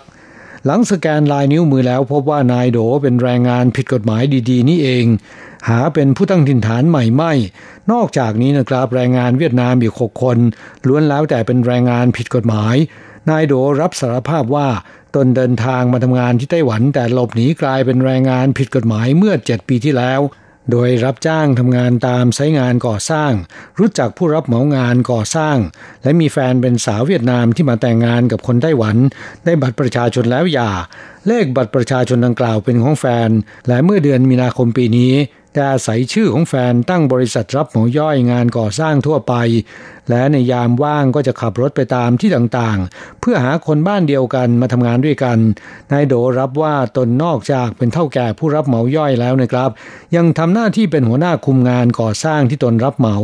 [0.65, 5.05] หลังสแกนลายนิ้วมือแล้วพบว่านายโดเป็นแรงงานผิดกฎหมายดีๆ นี่เอง
[5.69, 7.34] หาเป็นผู้ตั้งถิ่นฐานใหม่ไม่
[7.91, 10.38] นอกจากนี้นะครับแรงงานเวียดนามอีกหกคน
[10.88, 12.76] ล้วนแล้วแต่เป็นแรงงานผิดกฎหมาย
[13.30, 14.67] นายโดรับสารภาพว่า
[15.15, 20.19] ตนเดินทางมาทำงานที่ไต้หวันแต่หลบหนีกลายเป็นแรงงานผิดกฎหมายเมื่อเจ็ดปีที่แล้ว
[20.72, 23.32] โดยรับจ้างทำงานตามไซงานก่อสร้าง
[23.80, 25.57] รู้จักผู้รับเหมางานก่อสร้าง
[26.03, 28.97] และมีแฟนเป็นสาวเวียดนามที่มาแต่งงานกับคนไต้หวัน
[29.45, 30.72] ได้บัตรประชาชนแล้วอย่า
[31.28, 33.30] เลขบัตรประชาชนดังกล่าวเป็นของแฟน
[33.68, 35.14] และเมื่อเดือนมีนาคมปีนี้
[35.53, 39.33] แต่อาศัยชื่อของแฟนตั้งบริษัทรับเหมาย่อยงานก่อสร้างทั่วไป
[40.09, 45.37] และในยามว่างก็จะขับรถไปตามที่ต่างๆ เพื่อหาคนบ้านเดียวกันมาทำงานด้วยกัน
[45.91, 49.69] นายโดรับว่าตนนอกจากเป็นเท่าแก่ผู้รับเหมาย่อยแล้วนะครับ
[50.15, 53.17] ยังทำหน้าที่เป็นหัวหน้าคุมงานก่อสร้างที่ตนรับเหมา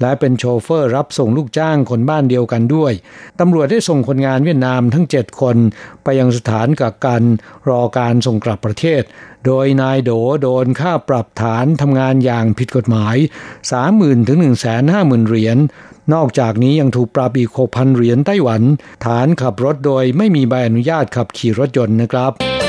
[0.00, 2.92] และเป็นโชเฟอร์รับส่งลูกจ้างคนบ้านเดียวกันด้วย
[3.40, 5.56] ตำรวจได้ส่งคนงานเวียดนามทั้ง 7 คน
[6.04, 7.22] ไปยังสถานกักกัน
[7.68, 9.02] รอการส่งกลับประเทศ
[9.46, 10.10] โดยนายโด
[10.42, 13.16] โดนค่าปรับฐานทำงานอย่างผิดกฎหมาย
[13.72, 14.38] 30,000ถึง
[14.84, 15.58] 150,000 เหรียญ
[16.14, 18.62] นอกจากนี้ยังถูกปรับอีก 6,000 เหรียญไต้หวัน
[19.04, 22.59] ฐานขับรถโดยไม่มีใบอนุญาตขับขี่รถยนต์นะครับ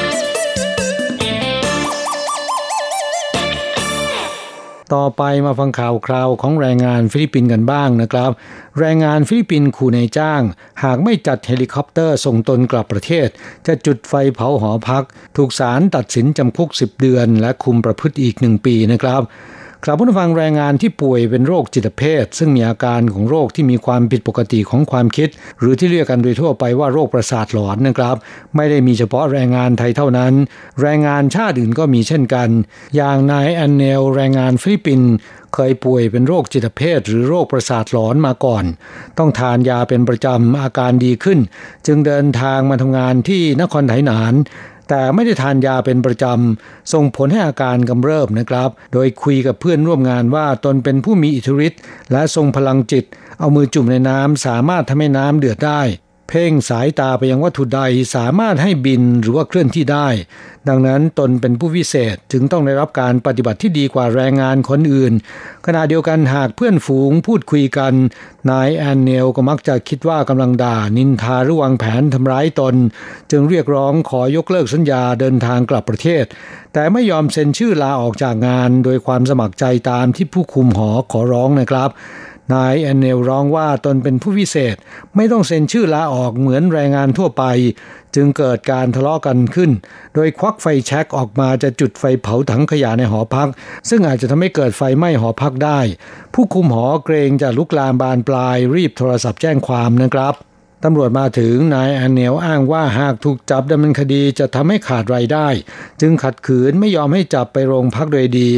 [4.94, 8.32] ต่อไปมาฟังข่าวคราวของแรงงานฟิลิปปินส์กันบ้างนะครับ
[8.80, 10.42] แรงงานฟิลิปปินส์ขู่นายจ้าง
[10.84, 13.28] หากไม่จัดเฮลิคอปเตอร์ส่งตนกลับประเทศ
[13.66, 15.04] จะจุดไฟเผาหอพัก
[15.38, 19.22] ถูกศาลตัดสินจำคุก 10 เดือน และคุมประพฤติอีกหนึ่งปีนะครับ
[19.86, 25.30] ครับผู้ฟังแรงงานที่ป่วยเป็นโรคจิตเภท ซึ่งมีอาการของโรคที่มีความผิดปกติของความคิด
[25.60, 28.16] หรือที่เรียกกันโดยทั่วไปว่าโรคประสาทหลอนนะครับ
[28.56, 30.34] ไม่ได้มีเฉพาะแรงงานไทยเท่านั้น
[30.82, 32.50] แรงงานชาติอื่นก็มีเช่นกัน
[32.96, 35.12] อย่างนายแอนเนลแรงงานฟิลิปปินส์
[35.54, 38.64] เคยป่วยเป็นโรคจิตเภท หรือโรคประสาทหลอนมาก่อน
[39.18, 41.40] ต้องทานยาเป็นประจำอาการดีขึ้น
[41.88, 44.34] จึงเดินทางมาทำงานที่นครไถหนาน
[44.94, 51.82] แต่ไม่ได้ทานยาเป็นประจำ ส่งผลให้อาการกำเริบนะครับ โดยคุยกับเพื่อนร่วมงานว่าตนเป็นผู้มีอิทธิฤทธิ์
[52.12, 53.06] และทรงพลังจิต
[53.40, 55.82] เอามือจุ่มในน้ำสามารถทำให้น้ำเดือดได้
[56.34, 57.80] เพ่งสายตาไปยังวัตถุใด
[58.16, 60.08] สามารถให้บินหรือว่าเคลื่อนที่ได้
[60.70, 65.14] ดังนั้นตนเป็นผู้วิเศษจึงต้องได้รับการปฏิบัติที่ดีกว่าแรงงานคนอื่น
[65.66, 67.94] ขณะเดียวกันหากเพื่อนฝูงพูดคุยกัน
[68.52, 72.76] นายแอนเนลก็มักจะคิดว่ากำลังด่านินทาหรือวางแผนทำร้ายตน
[73.32, 76.26] จึงเรียกร้องขอยกเลิกสัญญาเดินทางกลับประเทศ
[76.74, 81.90] แต่ไม่ยอมเซ็นชื่อลาออกจากงาน โดยความสมัครใจตามที่ผู้คุมหอขอร้องนะครับ
[82.54, 84.76] นายแอนเนลร้องว่าตนเป็นผู้พิเศษ
[85.16, 87.44] ไม่ต้องเซ็นชื่อลาออกเหมือนแรงงานทั่วไป
[88.16, 89.72] จึงเกิดการทะเลาะกันขึ้น
[90.16, 93.50] โดยควักไฟแช็กออกมาจะจุดไฟเผาถังขยะในหอพัก
[93.90, 95.80] ซึ่งอาจจะทำให้เกิดไฟไหม้หอพักได้
[96.34, 100.36] ผู้คุมหอเกรงจะลุกลามบานปลายรีบโทรศัพท์แจ้งความนะครับ
[100.86, 105.48] ตำรวจมาถึงนายอันเนลอ้างว่าหากถูกจับดำเนินคดีจะทำให้ขาดรายได้
[106.02, 108.50] จึงขัดขืนไม่ยอมให้จับไปโรงพักโดยดี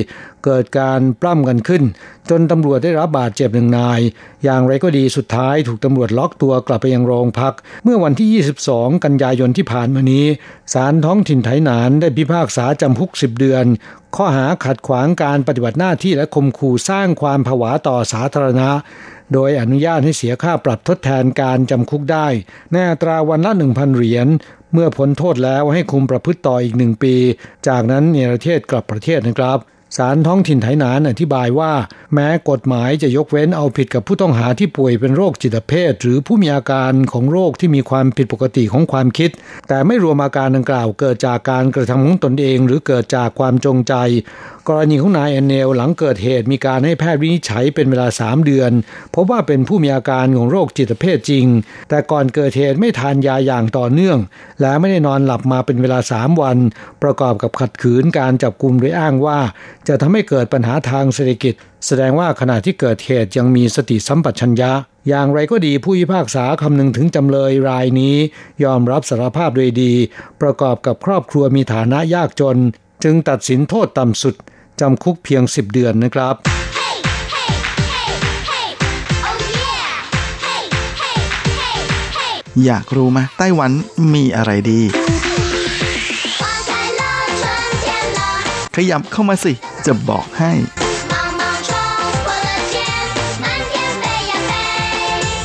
[0.46, 1.84] เกิดการปล้ำกันขึ้น
[2.30, 4.00] จนตำรวจได้รับบาดเจ็บหนึ่งนาย
[4.44, 7.54] อย่างไรก็ดีสุดท้ายถูกตำรวจล็อกตัวกลับไปยังโรงพัก
[7.84, 10.26] เมื่อวันที่ 22 กันยายนที่ผ่านมานี้
[10.74, 13.66] ศาลท้องถิ่นไถหนานได้พิพากษาจำคุก 10 เดือน
[14.16, 18.70] ข้อหาขัดขวางการปฏิบัติหน้าที่และข่มขู่สร้างความผวาต่อสาธารณะ
[19.34, 22.28] โดยอนุญาตให้เสียค่าปรับทดแทนการจำคุกได้
[22.74, 24.28] แน่ตราวันละ 1,000 เหรียญ
[24.74, 27.16] เมื่อพ้นโทษแล้วให้คุมประพฤติต่ออีกหนึ่งปี
[27.68, 29.60] จากนั้นเนรเทศกลับประเทศนะครับ
[29.98, 31.74] ศาลท้องถิ่นไถนานอธิบายว่า
[32.14, 39.30] แม้กฎหมายจะยกเว้นเอาผิดกับผู้ต้องหาที่ป่วยเป็นโรคจิตเภท หรือผู้มีอาการของโรคที่มีความผิดปกติของความคิด
[39.68, 43.94] แต่ไม่รวมอาการดังกล่าวเกิดจากการกระทำของตนเอง หรือเกิดจากความจงใจ
[44.70, 48.72] กรณีของนายแอนเนลหลังเกิดเหตุมีการให้แพทย์วินิจฉัยเป็นเวลา 3 เดือน
[49.16, 51.46] พบว่าเป็นผู้มีอาการของโรคจิตเภทจริง
[51.90, 54.18] แต่ก่อนเกิดเหตุไม่ทานยาอย่างต่อเนื่อง
[54.62, 56.58] และไม่ได้นอนหลับมาเป็นเวลา 3 วัน
[57.04, 59.40] ประกอบกับขัดขืนการจับกลุมโดยอ้างว่า
[59.88, 61.54] จะทำให้เกิดปัญหาทางเศรษฐกิจ
[61.86, 64.72] แสดงว่าขณะที่เกิดเหตุยังมีสติสัมปชัญญะ
[65.10, 68.16] อย่างไรก็ดีผู้พิพากษาคำนึงถึงจำเลยรายนี้
[68.64, 69.94] ยอมรับสารภาพโดยดี
[70.42, 72.60] ประกอบกับครอบครัวมีฐานะยากจน
[73.04, 74.36] จึงตัดสินโทษต่ำสุด
[74.80, 76.36] จำคุกเพียง 10 เดือนนะครับ
[82.66, 83.72] อยากรู้ไหมไต้หวัน
[84.14, 84.82] มีอะไรดี
[88.76, 89.54] ขยับเข้ามาสิ
[89.86, 90.52] จะบอกให้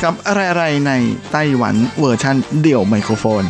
[0.03, 0.91] กับอะไรๆใน
[1.31, 3.43] ไต้หวันเวอร์ชันเดี่ยวไมโครโฟน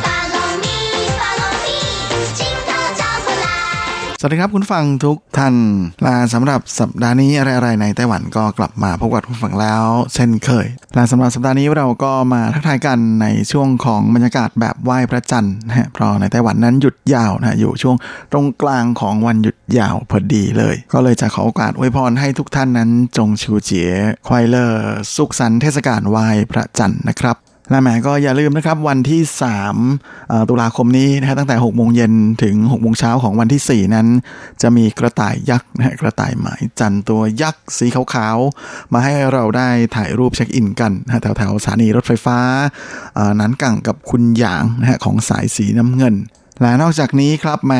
[4.22, 5.54] สวัสดีครับคุณฟังทุกท่าน
[6.06, 10.66] ลาสำหรับสัปดาห์นี้อะไรๆในไต้หวันก็กลับมาพบกับคุณฟังแล้ว เช่นเคย
[10.96, 17.96] ลาสำหรับสัปดาห์นี้เราก็มาทักทายกันในช่วงของบรรยากาศแบบไหว้พระจันทร์นะฮะเพราะในไต้หวันนั้นหยุดยาวนะอยู่ช่วง
[18.32, 23.92] ตรงกลางของวันหยุดยาวพอดีเลย ก็เลยจะขอโอกาสอวยพรให้ทุกท่านนั้นจงชูเจีย
[24.28, 24.82] ควายเลอร์
[25.16, 27.36] สุขสันต์เทศกาลไหว้พระจันทร์นะครับ
[27.70, 29.20] และแหมก็อย่าลืมนะครับวันที่
[29.86, 32.12] 3ตุลาคมนี้นะฮะตั้งแต่6โมงเย็น
[32.42, 34.06] ถึง6โมงเช้าของวันที่ 4 นั้น
[34.62, 42.38] จะมีกระต่ายยักษ์นะฮะกระต่ายหมายจันตัวยักษ์สีขาวๆ มาให้เราได้ถ่ายรูปเช็คอินกันนะแถวแถวๆสถานีรถไฟฟ้า
[43.40, 46.14] นั้นกังกับคุณหยางนะฮะของสายสีน้ำเงิน
[46.62, 47.74] และนอกจากนี้ครับแหม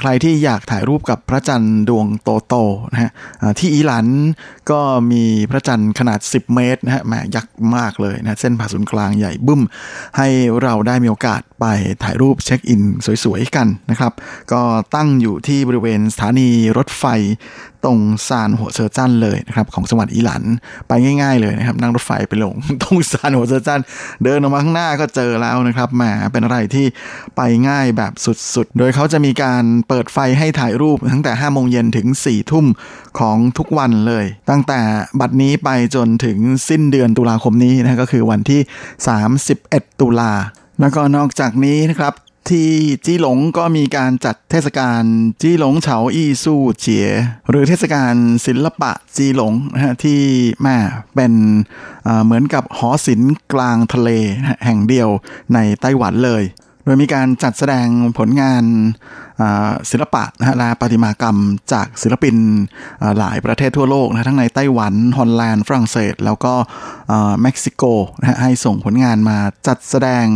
[0.00, 2.06] ใครที่อยากถ่ายรูปกับพระจันทร์ดวง
[2.48, 3.10] โตๆนะฮะ
[3.58, 4.06] ที่อีหลัน
[4.70, 4.80] ก็
[5.12, 9.62] มีพระจันทร์ขนาด 10 เมตรนะฮะแหมยักษ์มากเลยนะเส้นผ่าศูนย์กลางใหญ่บึ้ม
[10.16, 10.28] ให้
[10.62, 11.64] เราได้มีโอกาสไป
[12.02, 12.82] ถ่ายรูปเช็คอิน
[13.24, 14.12] สวยๆกันนะครับ
[14.52, 14.62] ก็
[14.94, 17.04] ตั้งอยู่ที่บริเวณสถานีรถไฟ
[17.84, 17.98] ตรง
[18.28, 20.42] ซานหัวเซอร์จันเลยนะครับของจังหวัดอีหลัน
[20.88, 20.92] ไป
[21.22, 23.82] ง่ายๆเลยนะครับนั่งรถไฟไปลงตรงซานหัวเซอร์จัน
[24.24, 26.02] เดินออกมาข้างหน้าก็เจอแล้วนะครับแหม
[26.32, 26.86] เป็นอะไรที่
[27.36, 28.12] ไปง่ายแบบ
[28.54, 32.66] สุดๆ โดยเขาจะมีการเปิดไฟให้ถ่ายรูปตั้งแต่5โมงเย็นถึง4ทุ่ม
[33.18, 34.80] ของทุกวันเลย ตั้งแต่
[35.20, 36.38] บัดนี้ไปจนถึง
[36.68, 38.60] สิ้นเดือนตุลาคมนี้นะก็คือวันที่
[39.30, 40.32] 31 ตุลา
[40.80, 42.14] แล้วก็นอกจากนี้นะครับ
[42.50, 42.70] ที่
[43.04, 45.02] จีหลงก็มีการจัดเทศกาล
[45.42, 47.08] จีหลงเฉาอี้สู้เจีย
[47.50, 48.14] หรือเทศกาล
[48.46, 50.20] ศิลปะจีหลงนะฮะที่
[50.62, 50.76] แม่
[51.14, 51.32] เป็น
[52.24, 54.10] เหมือนกับหอศิลป์กลางทะเล
[54.64, 55.08] แห่งเดียว
[55.54, 56.42] ในไต้หวันเลย
[56.86, 58.64] โดยมีการจัดแสดงผลงาน
[59.90, 61.38] ศิลปะนะฮะและประติมากรรม
[61.72, 62.36] จากศิลปิน
[63.18, 66.54] หลายประเทศทั่วโลกนะทั้งในไต้หวัน ฮอลแลนด์ ฝรั่งเศส แล้วก็
[67.42, 67.82] เม็กซิโก
[68.18, 70.26] นะให้ส่งผลงานมาจัดแสดง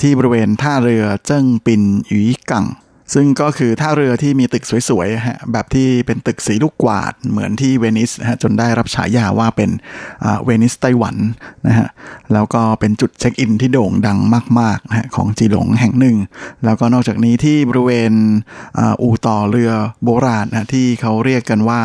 [0.00, 2.66] ที่บริเวณท่าเรือเจิ้งปินหยีกัง
[3.14, 9.70] ซึ่งก็คือท่าเรือที่มีตึกสวยๆฮะแบบที่เป็นตึกสีลูกกวาดเหมือนที่เวนิสฮะจนได้รับฉายาว่าเป็น
[10.44, 11.16] เวนิสไต้หวัน
[11.66, 11.88] นะฮะ
[12.32, 14.18] แล้วก็เป็นจุดเช็คอินที่โด่งดัง
[14.60, 16.16] มากๆนะฮะของจีหลงแห่งหนึ่ง
[16.64, 18.12] แล้วก็นอกจากนี้ที่บริเวณ
[19.02, 19.72] อู่ต่อเรือ
[20.04, 21.80] โบราณนะที่เขาเรียกกันว่า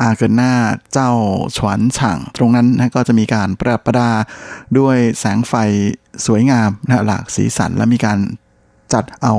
[0.00, 0.52] อาเกินหน้า
[0.92, 1.10] เจ้า
[1.56, 4.10] ฉวนฉ่างตรงนั้นนะก็จะมีการประดับประดา
[4.78, 5.54] ด้วยแสงไฟ
[6.26, 8.18] สวยงามนะหลากสีสันและมีการ
[8.92, 9.32] จัดเอา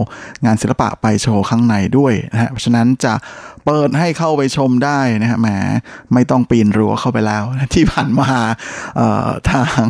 [0.46, 3.14] งานศิลปะไปโชว์ข้างในด้วยนะฮะเพราะฉะนั้นจะ
[3.70, 5.48] เปิดให้เข้าไปชมได้นะฮะแหม
[6.14, 7.44] ไม่ต้องปีนรั้วเข้าไปแล้ว
[7.74, 8.30] ที่ผ่านมา
[9.50, 9.88] ทาง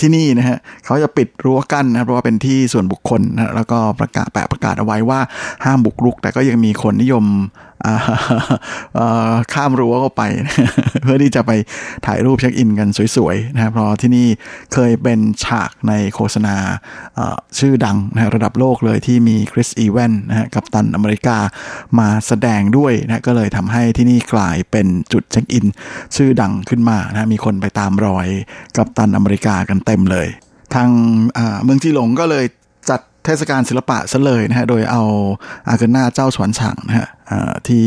[0.00, 5.20] ที่นี่นะฮะเขาจะปิดรั้วกั้นนะเพราะว่าเป็นที่ส่วนบุคคลนะแล้วก็ประกาศแปะประกาศเอาไว้ว่า
[5.64, 7.24] ห้ามบุกรุก แต่ก็ยังมีคนนิยม
[9.52, 10.22] ข้ามรั้วเข้าไป
[11.02, 11.52] เพื่อที่จะไป
[12.06, 14.26] ถ่ายรูปเช็คอินกันสวยๆนะครับเพราะที่นี่
[14.72, 16.56] เคยเป็นฉากในโฆษณา
[17.58, 21.38] ชื่อดังนะระดับโลกเลยที่มีคริสอีเวนนะฮะกับตันอเมริกา
[21.98, 25.66] มาแสดงด้วยนะก็เลยทำให้ที่นี่กลายเป็นจุดเช็คอิน
[26.16, 28.26] ชื่อดังขึ้นมานะมีคนไปตามรอย
[28.76, 30.28] กับตันอเมริกากันเต็มเลย
[30.74, 30.88] ทาง
[31.62, 32.44] เมืองจีหลงก็เลย
[32.90, 35.02] จัดเทศกาลศิลปะซะเลยนะฮะ โดยเอา
[35.68, 37.08] อาเกน่าเจ้าสวนฉางนะฮะ
[37.68, 37.86] ที่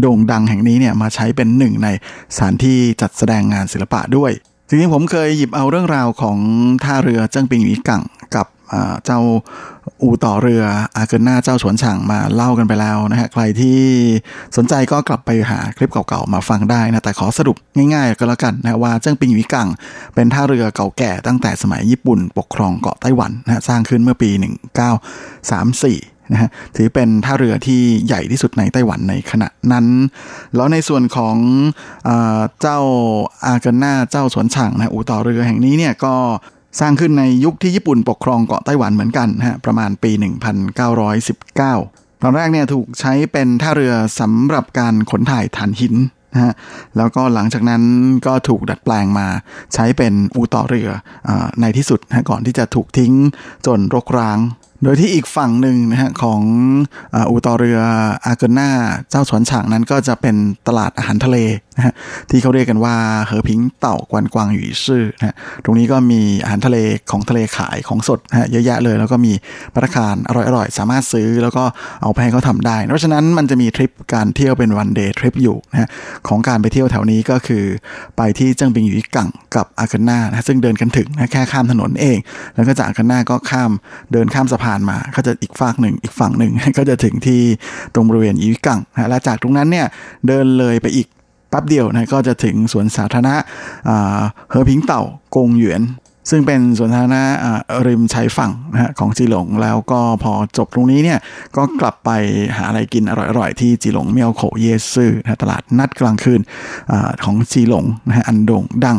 [0.00, 1.88] โด่งดังแห่งนี้เนี่ยมาใช้เป็นหนึ่งใน
[2.34, 4.32] สถานที่จัดแสดงงานศิลปะด้วย
[4.68, 6.38] จริงๆผมเคยหยิบเอาเรื่องราวของ
[6.84, 8.02] ท่าเรือเจิ้งปิงหวีกัง
[8.36, 8.46] กับ
[9.04, 9.20] เจ้า
[10.02, 10.64] อู่ต่อเรือ
[10.96, 13.78] อาเกินหน้าเจ้าสวนฉางมาเล่ากันไปแล้วนะฮะใครที่
[14.56, 17.56] สนใจก็กลับไปหาคลิปเก่าๆมาฟังได้นะ แต่ขอสรุป
[17.94, 19.68] ง่ายๆก็แล้วกันนะว่าเจิ้งปิงหวีกัง
[20.14, 29.86] เป็นท่าเรือเก่าแก่ตั้งแต่สมัยญี่ปุ่นปกครองเกาะไต้หวันนะสร้างขึ้นเมื่อปี 1934นะฮะถือเป็นท่าเรือที่ใหญ่ที่สุดในไต้หวันในขณะนั้น
[30.56, 31.36] แล้วในส่วนของ
[32.08, 32.10] อ
[32.60, 32.78] เจ้า
[33.44, 36.14] อาเกินหน้าเจ้าสวนฉางนะอู่ต่อเรือแห่งนี้เนี่ยก็
[36.80, 40.10] สร้างขึ้นในยุคที่ญี่ปุ่นปกครองเกาะไต้หวันเหมือนกันฮะประมาณปี
[40.96, 45.94] 1919 ตอนแรกเนี่ยถูกใช้เป็นท่าเรือสำหรับการขนถ่ายถ่านหิน
[46.32, 46.52] นะฮะ
[46.96, 47.82] แล้วก็หลังจากนั้น
[48.26, 49.26] ก็ถูกดัดแปลงมา
[49.74, 50.88] ใช้เป็นอู่ต่อเรือ
[51.28, 53.12] อในที่สุดนะก่อนที่จะถูกทิ้ง
[53.66, 54.38] จนรกร้าง
[54.82, 56.40] โดยที่อีกฝั่งหนึ่งนะฮะของ
[57.30, 57.80] อูต่อเรือ
[58.26, 58.70] อาเกน่า
[59.10, 60.36] เจ้าสวนฉางนั้นก็จะเป็น
[60.68, 61.36] ตลาดอาหารทะเล
[61.76, 61.92] นะฮะ
[62.30, 62.94] ที่เขาเรียกกันว่า
[63.26, 66.78] เหอพิงเต่ากวนกวางหยูซื่อนะฮะตรงนี้ก็มีอาหารทะเล
[67.10, 69.32] ของทะเลขายของสดนะฮะเยอะแยะเลย แล้วก็มี
[69.74, 71.64] ภัตตาคารอร่อยๆ สามารถซื้อแล้วก็
[72.02, 75.88] เอาไปให้เขาทำได้ เพราะฉะนั้นมันจะมีทริปการเที่ยวเป็น one day trip อยู่นะฮะ
[76.28, 77.64] ของการไปเที่ยวแถวนี้ก็คือ
[78.16, 82.18] ไปที่เจิ้งปิงหยูกังกับอาเกน่านะซึ่งเดินกันถึงนะแค่ข้ามถนนเอง
[82.54, 83.70] แล้วก็จากอาเกน่าก็ข้าม
[84.12, 87.40] เดินข้ามสะพานมาก็จะอีกฝากหนึ่งอีกฝั่งหนึ่งก็จะถึงที่
[87.94, 89.86] ตรงบริเวณอีกังนะและจากตรงนั้นเนี่ย
[90.26, 91.06] เดินเลยไปอีก
[91.56, 93.34] แป๊บเดียวนะก็จะถึงสวนสาธารณะ
[94.50, 95.02] เฮอพิงเต่า
[95.34, 95.82] กงหยวน
[96.30, 97.22] ซึ่งเป็นสวนสาธารณะ
[97.86, 101.18] ริมชายฝั่งนะฮะของจีหลง แล้วก็พอจบตรงนี้เนี่ย
[101.56, 102.10] ก็กลับไป
[102.56, 106.40] หาอะไรกินอร่อยๆ ที่จีหลงเมียวโขเยซื่อนะตลาดนัดกลางคืน
[106.90, 106.92] อ
[107.24, 108.98] ของจีหลงนะฮะอันโด่งดัง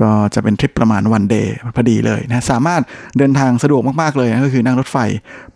[0.00, 2.82] ก็จะเป็นทริปประมาณวันเดย์พอดีเลยนะสามารถ
[3.18, 4.98] เดินทางสะดวกมากๆเลยนะก็คือนั่งรถไฟ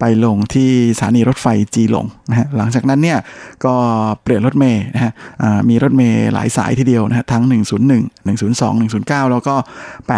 [0.00, 3.18] ไปลงที่สถานีรถไฟจีหลงนะฮะหลังจากนั้นเนี่ย
[3.64, 3.74] ก็
[4.22, 5.12] เปลี่ยนรถเมย์นะฮะ
[5.68, 7.52] มีรถเมย์หลายสายทีเดียวนะฮะทั้ง 101
[8.26, 8.72] 102
[9.04, 9.54] 109 แล้วก็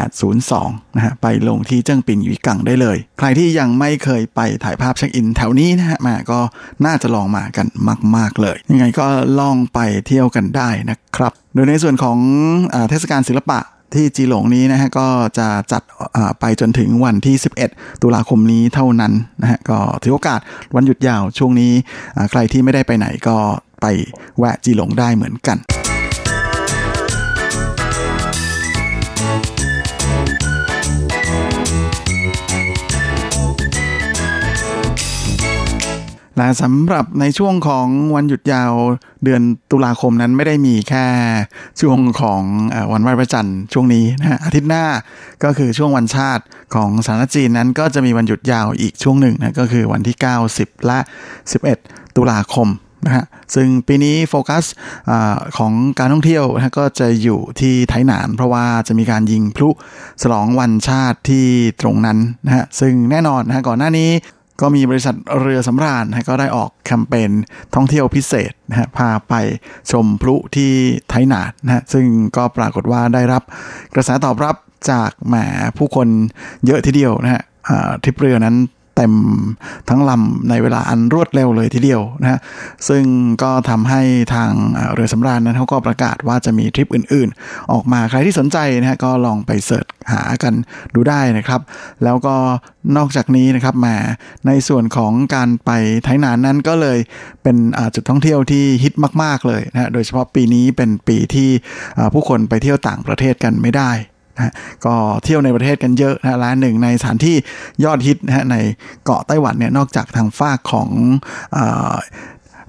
[0.00, 6.40] 802นะฮะไปลงที่เจิ้งปินหยีกังได้เลย ใครที่ยังไม่เคยไปถ่ายภาพเช็คอินแถวนี้นะฮะมาก็
[6.86, 7.66] น่าจะลองมากัน
[8.16, 9.06] มาก ๆเลย ยังไงก็
[9.38, 12.18] ลองไปเที่ยวกันได้นะครับ โดยในส่วนของ
[12.74, 13.60] อเทศกาลศิลปะ
[13.94, 15.82] ที่จีหลงนี้นะฮะก็จะจัด
[16.40, 17.36] ไปจนถึงวันที่
[17.68, 19.12] 11 ตุลาคมนี้เท่านั้น
[19.42, 20.40] นะฮะก็ถือโอกาส
[20.74, 21.72] วันหยุดยาวช่วงนี้
[22.30, 23.36] ใครที่ไม่ได้ไปไหนก็
[23.82, 23.86] ไป
[24.38, 25.58] แวะจีหลงได้เหมือนกัน
[36.40, 38.72] และสำหรับในช่วงของวันหยุดยาว
[39.24, 41.06] เดือนตุลาคมนั้นไม่ได้มีแค่
[41.80, 42.42] ช่วงของ
[42.92, 44.84] วันไหว้พระจันทร์ช่วงนี้นะฮะอาทิตย์หน้า
[45.44, 50.98] ก็คือช่วงวันชาติของสาธารณจีนนั้น ก็จะมีวันหยุดยาวอีกช่วงหนึ่งนะก็คือวันที่ 9 10 และ
[51.58, 52.68] 11 ตุลาคม
[53.06, 53.24] นะฮะ
[53.54, 54.64] ซึ่งปีนี้โฟกัส
[55.10, 55.12] อ
[55.58, 59.68] ของการท่องเที่ยวนะก็จะอยู่ที่ไทหนาน เพราะว่าจะมีการยิงพลุ
[60.22, 61.46] ฉลองวันชาติที่
[61.80, 64.10] ตรงนั้นนะฮะซึ่งแน่นอนนะก่อนหน้านี้
[64.60, 67.30] ก็มีบริษัทเรือสำราญนะก็ได้ออกแคมเปญ
[67.74, 69.34] ท่องเที่ยวพิเศษนะฮะพาไป
[69.90, 70.72] ชมพลุที่
[71.08, 72.06] ไทยนาดนะฮะซึ่ง
[72.36, 73.42] ก็ปรากฏว่าได้รับ
[73.94, 74.56] กระแสตอบรับ
[74.90, 75.34] จากแหม
[75.78, 76.08] ผู้คน
[76.66, 77.42] เยอะทีเดียวนะฮะ
[78.02, 78.56] ทริปเรือนั้น
[79.00, 79.18] เต็ม
[79.88, 82.40] ทั้งลำในเวลาอันรวดเร็วเลยทีเดียวนะฮะ
[82.88, 83.04] ซึ่ง
[83.42, 84.02] ก็ทำให้
[84.34, 84.52] ทาง
[84.94, 90.54] เรือสำราญนั้นเขาก็ประกาศว่าจะมีทริปอื่นๆ ออกมาใครที่สนใจนะฮะก็ลองไปเสิร์ชหากัน
[90.94, 91.60] ดูได้นะครับ
[92.04, 92.34] แล้วก็
[92.96, 93.96] นอกจากนี้นะครับมา
[94.46, 95.70] ในส่วนของการไป
[96.04, 96.98] ไทยนานนั้นก็เลย
[97.42, 97.56] เป็น
[97.94, 101.48] จุดท่องเที่ยวที่ฮิตมาก ๆเลยนะโดยเฉพาะปีนี้เป็นปีที่
[102.14, 103.90] ผู้คนไปเที่ยวต่างประเทศกันไม่ได้
[104.40, 104.54] นะ
[104.86, 107.36] ก็เที่ยวในประเทศกันเยอะนะร้านหนึ่งในสถานที่
[107.84, 108.56] ยอดฮิตนะฮะใน
[109.04, 110.88] เกาะไต้หวันเนี่ยนอกจากทางฝากของ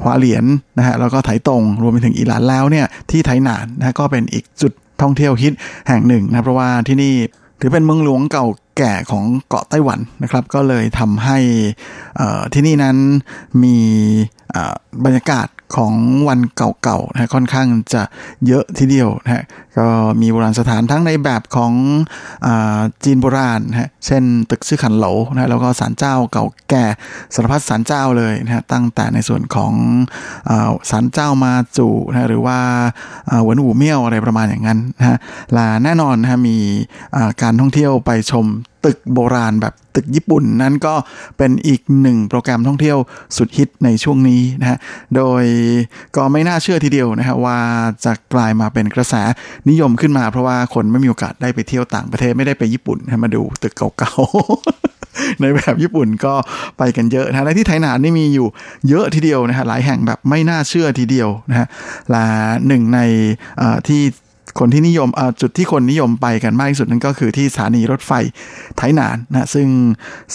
[0.04, 0.46] ฮวาเหลียน
[0.78, 5.54] นะฮะแล้วก็ไถตรงรวมไปถึงอีหลานแล้วเนี่ยที่ไถหนานนะก็เป็นอีกจุดท่องเที่ยวฮิต
[5.88, 7.14] แห่งหนึ่งนะเพราะว่าที่นี่
[7.60, 8.48] ถือเป็นเมืองหลวงเก่า
[8.78, 11.38] แก่ของเกาะไต้หวันนะครับ ก็เลยทำให้
[12.54, 12.98] ที่นี่นั้น
[13.64, 13.78] มี
[15.06, 15.94] บรรยากาศ ของ
[16.28, 18.04] วันเก่าๆนะค่อนข้างจะ
[18.48, 19.46] เยอะทีเดียวนะ
[19.78, 19.88] ก็
[20.22, 21.74] มีโบราณสถานทั้งในแบบของ
[22.46, 22.48] อ
[23.04, 26.86] จีนโบราณนะเช่นตึกซื่อขันโหลนะแล้วก็ศาลเจ้าเก่าแก่
[27.34, 29.74] สารพัดศาลเจ้าเลยนะตั้งแต่ในส่วนของ
[30.90, 32.60] ศาลเจ้ามาจูนะหรือว่า
[33.44, 35.18] หวนหูเมี่ยวอะไรประมาณอย่างนั้นนะ
[35.54, 36.58] และแน่นอนนะมี
[37.42, 38.46] การท่องเที่ยวไปชม
[38.86, 40.94] ตึกโบราณแบบตึกญี่ปุ่นนั้นก็
[41.38, 42.98] เป็นอีกหนึ่งโปรแกรมท่องเที่ยว
[43.38, 44.78] สุดฮิตในช่วงนี้นะฮะ
[45.16, 45.44] โดย
[46.16, 47.58] ก็ไม่น่าเชื่อทีเดียวนะฮะว่า
[48.06, 49.14] จะกลายมาเป็นกระแส
[49.70, 56.34] นิยมขึ้นมาเพราะว่าคนไม่มีโอกาสได้ไปเที่ยวต่างประเทศไม่ได้ไปญี่ปุ่นมาดูตึกเก่าๆในแบบญี่ปุ่นก็
[56.78, 58.48] ไปกันเยอะนะและที่ไทยนานนี่มีอยู่
[58.90, 61.68] เยอะทีเดียวนะฮะหลายแห่งแบบไม่น่าเชื่อทีเดียวนะฮะ
[62.12, 62.26] และ
[62.68, 63.00] หนึ่งใน
[63.88, 64.02] ที่
[64.60, 65.10] คนที่นิยม
[65.42, 68.12] จุดที่คนนิยมไปกันมากที่สุดนั่นก็คือที่สถานีรถไฟ
[68.78, 69.68] ไทนานนะซึ่ง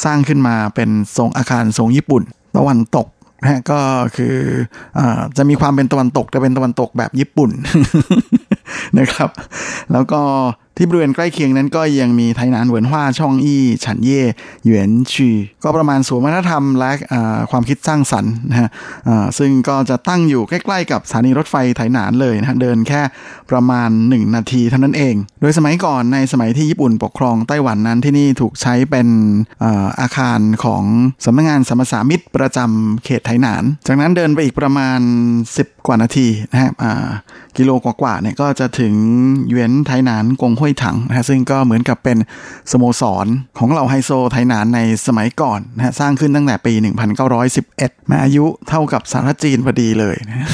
[0.04, 2.22] สร้างขึ้นมาเป็นทรงอาคารทรงญี่ปุ่น
[2.56, 3.06] ตะวันตก
[3.42, 3.78] นะก็
[4.16, 4.36] คือ
[4.98, 5.00] อ
[5.36, 7.50] จะมีความเป็นตะวันตกแต่เป็นตะวันตกแบบญี่ปุ่น
[8.98, 9.30] นะครับ
[9.92, 10.20] แล้วก็
[10.76, 14.22] ที่บริเวณใกล้เคียงนั้นก็ยังมีไทนานเหวินฮวาช่องอี้ฉันเย่
[14.64, 15.30] หยวนชี
[15.64, 16.92] ก็ประมาณสวนวัฒนธรรมและ
[17.50, 18.68] ความคิดสร้างสรรค์นะฮะ
[19.38, 23.00] ซึ่งก็จะตั้งอยู่ใกล้ๆกับสถานีรถไฟไทนานเลยนะฮะเดินแค่
[23.50, 29.08] ประมาณ 1 นาทีเท่านั้นเอง โดยสมัยก่อนในสมัยที่ญี่ปุ่นปกครองไต้หวันนั้นที่นี่ถูกใช้เป็น
[30.00, 30.82] อาคารของ
[31.24, 35.00] สำนักงานสมสามิตรประจำเขตไทนาน จากนั้นเดินไปอีกประมาณ
[35.42, 36.70] 10 กว่านาทีนะฮะ
[37.56, 38.94] กิโลกว่าๆเนี่ยก็จะถึง
[39.48, 42.18] เยวนไทนานกงห้วยถังนะซึ่งก็เหมือนกับเป็น
[42.72, 43.26] สโมสร
[43.58, 46.72] ของเหล่าไฮโซไทนานในสมัยก่อนนะฮะสร้างขึ้นตั้งแต่ปี
[47.42, 50.48] 1911 มาอายุเท่ากับสาธารณจีนพอดีเลยนะ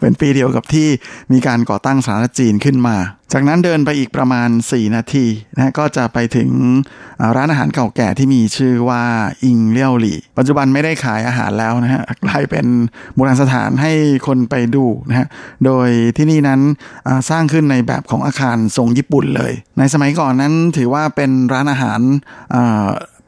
[0.00, 0.88] เป็นปีเดียวกับที่
[1.32, 2.96] มีการก่อตั้งสาธารณจีนขึ้นมา
[3.32, 6.50] จากนั้นเดินไปอีกประมาณ 4 นาทีนะก็จะไปถึง
[7.36, 9.02] ร้านอาหารเก่าแก่ที่มีชื่อว่า
[9.44, 12.66] อิงเลี่ยวหลี่ ปัจจุบันไม่ได้ขายอาหารแล้วนะฮะกลายเป็น
[13.14, 13.92] โบราณสถานให้
[14.26, 15.26] คนไปดูนะฮะ
[15.64, 16.60] โดยที่นี่นั้น
[17.30, 22.00] สร้างขึ้นในแบบของอาคารทรงญี่ปุ่นเลย ในสมัยก่อนนั้นถือว่าเป็นร้านอาหาร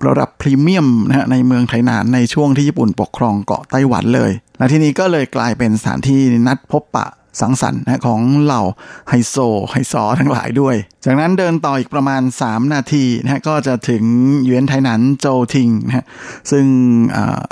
[0.07, 7.07] ระดับพรีเมียมนะฮะในเมืองไทนานในช่วงที่ญี่ปุ่นปกครองเกาะไต้หวันเลย และที่นี้ก็เลยกลายเป็นสถานที่นัดพบปะ
[7.41, 8.63] สังสรรค์นะของเหล่า
[9.09, 9.37] ไฮโซ
[9.71, 14.05] ไฮซอทั้งหลายด้วย จากนั้นเดินต่ออีกประมาณ 3 นาทีนะก็จะถึง
[14.45, 16.07] เยวนไทหนันโจทิงนะ
[16.51, 16.65] ซึ่ง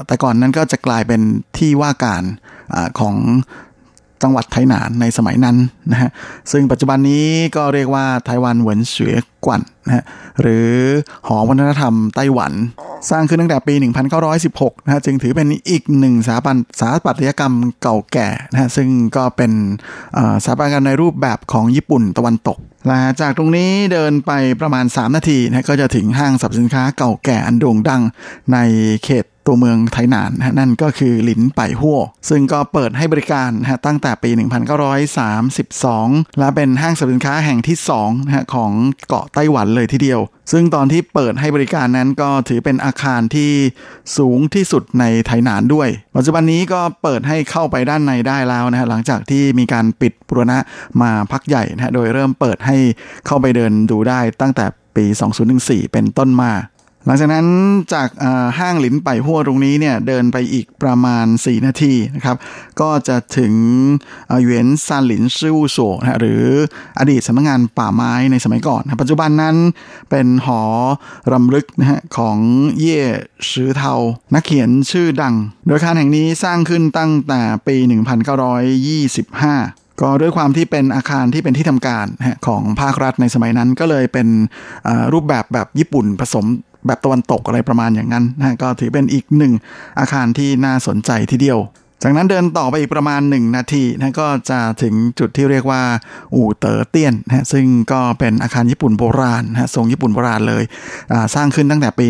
[0.07, 1.21] แต่ก่อนนั้นก็จะกลายเป็น
[1.59, 2.23] ที่ว่าการ
[2.75, 3.17] อของ
[4.23, 5.57] จังหวัดไทหนานในสมัยนั้น
[5.93, 6.11] นะฮะ
[6.53, 10.05] ซึ่งปัจจุบันนี้ก็เรียกว่าไต้หวันเหวินเสวยกวนนะฮะ
[10.41, 10.71] หรือ
[11.27, 12.53] หอวัฒนธรรมไต้หวัน
[13.11, 13.75] สร้างขึ้นตั้งแต่ปี
[14.31, 19.53] 1916นะฮะจึงถือเป็นอีกหนึ่งสถาบันสถาปัตยกรรมเก่าแก่นะฮะซึ่งก็เป็น
[20.45, 28.03] สถาปัตยกรรมในรูปแบบของญี่ปุ่นตะวันตกและจากตรงนี้เดินไปประมาณ 3 นาทีนะก็จะถึงห้างสรรพสินค้าเก่าแก่อันโด่งดัง
[28.53, 28.59] ใน
[29.05, 34.31] เขต ตัวเมืองไทหนานนะนั่นก็คือหลินไปหัวซึ่งก็เปิดให้บริการนะตั้งแต่ปี
[35.55, 38.73] 1932 และเป็นห้างสรรพสินค้าแห่งที่2นะของ
[39.09, 40.21] เกาะไต้หวันเลยทีเดียว
[40.53, 43.51] ซึ่งตอนที่เปิดให้บริการนั้นก็ถือเป็นอาคารที่
[44.17, 50.59] สูงที่สุดในไทหนานด้วย ปัจจุบันนี้ก็เปิดให้เข้าไปด้านในได้แล้วนะฮะหลังจากที่มีการปิดบุรณะ
[51.03, 52.77] มาพักใหญ่นะโดยเริ่มเปิดให้
[53.27, 54.65] เข้าไปเดินดูได้ตั้งแต่
[54.97, 55.07] ปี
[55.49, 56.53] 2014 เป็นต้นมา
[57.07, 57.47] หลังจากนั้น
[57.95, 58.09] จาก
[58.59, 62.37] ห้างหลินไปหัวตรงนี้เนี่ยเดินไปอีกประมาณ 4 นาทีนะครับ
[62.81, 63.55] ก็จะถึง
[64.43, 66.43] เหวียนซานหลินซิวโซนะหรือ
[66.99, 69.57] อดีตสำนักงงานป่าไม้ในสมัยก่อนปัจจุบันนั้น
[70.11, 70.63] เป็นหอ
[71.33, 72.39] รำลึกนะฮะของ
[72.79, 73.03] เย่
[73.51, 73.95] ชือเทา
[74.35, 75.35] นักเขียนชื่อดัง
[75.67, 77.89] โดยอาคารแห่งนี้สร้างขึ้นตั้งแต่ปี 1925
[80.01, 82.07] ก็ด้วยความที่เป็นอาคารที่เป็นที่ทำการ
[82.47, 84.29] ของภาครัฐในสมัยนั้นก็เลยเป็น
[85.13, 86.47] รูปแบบแบบญี่ปุ่นผสม
[86.87, 89.53] แบบตะวันตกอะไรประมาณอย่างนั้นนะก็ถือเป็นอีกหนึ่ง
[89.99, 91.61] อาคารที่น่าสนใจทีเดียว
[92.05, 95.83] จากนั้นเดินต่อไปอีกประมาณ 1 นาทีนะก็จะถึงจุดที่เรียกว่า
[96.35, 100.65] อู่เต๋อเตี้ยนนะซึ่งก็เป็นอาคารญี่ปุ่นโบราณนะทรงญี่ปุ่นโบราณเลย
[101.35, 102.07] สร้างขึ้นตั้งแต่ปี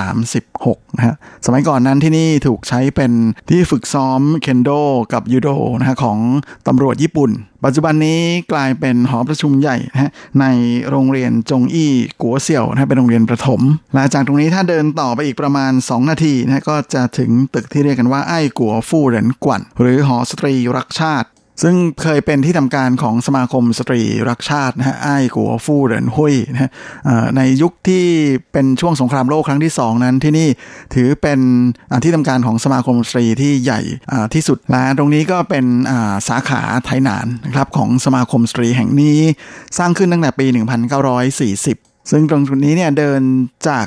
[0.00, 1.14] 1936นะฮะ
[1.46, 3.12] สมัยก่อนนั้นที่นี่ถูกใช้เป็น
[3.50, 4.70] ที่ฝึกซ้อมเคนโด
[5.12, 6.18] กับยูโดนะของ
[6.66, 7.30] ตำรวจญี่ปุ่น
[7.64, 8.20] ปัจจุบันนี้
[8.52, 10.46] กลายเป็นหอประชุมใหญ่นะใน
[10.90, 11.92] โรงเรียนจงอี้
[12.22, 13.60] กัวเสี่ยวนะเป็นโรงเรียนประถม
[13.94, 21.28] หลังจากตรงนี้ถ้าเดินต่อไปอีกประมาณ 2 นาทีนะก็จะถึงตึกที่เรียกกันว่าไอ้กัวฟู่เหรินกวนหรือหอสตรีรักชาติ
[21.62, 26.70] ซึ่งเคยเป็นที่ทำการของสมาคมสตรีรักชาตินะฮะไอ้กัวฟู่เหรินหุยนะฮะ
[27.36, 28.04] ในยุคที่
[28.52, 30.48] เป็นช่วงสงครามโลกครั้งที่ 2 นั้นที่นี่
[30.94, 31.40] ถือเป็น
[32.04, 33.80] ที่ทำการของสมาคมสตรีที่ใหญ่
[34.34, 35.64] ที่สุดและตรงนี้ก็เป็น
[36.28, 39.18] สาขาไทยนานนะครับของสมาคมสตรีแห่งนี้
[39.78, 43.20] สร้างขึ้นตั้งแต่ปี 1940 ซึ่งตรงจุดนี้เนี่ยเดิน
[43.68, 43.86] จาก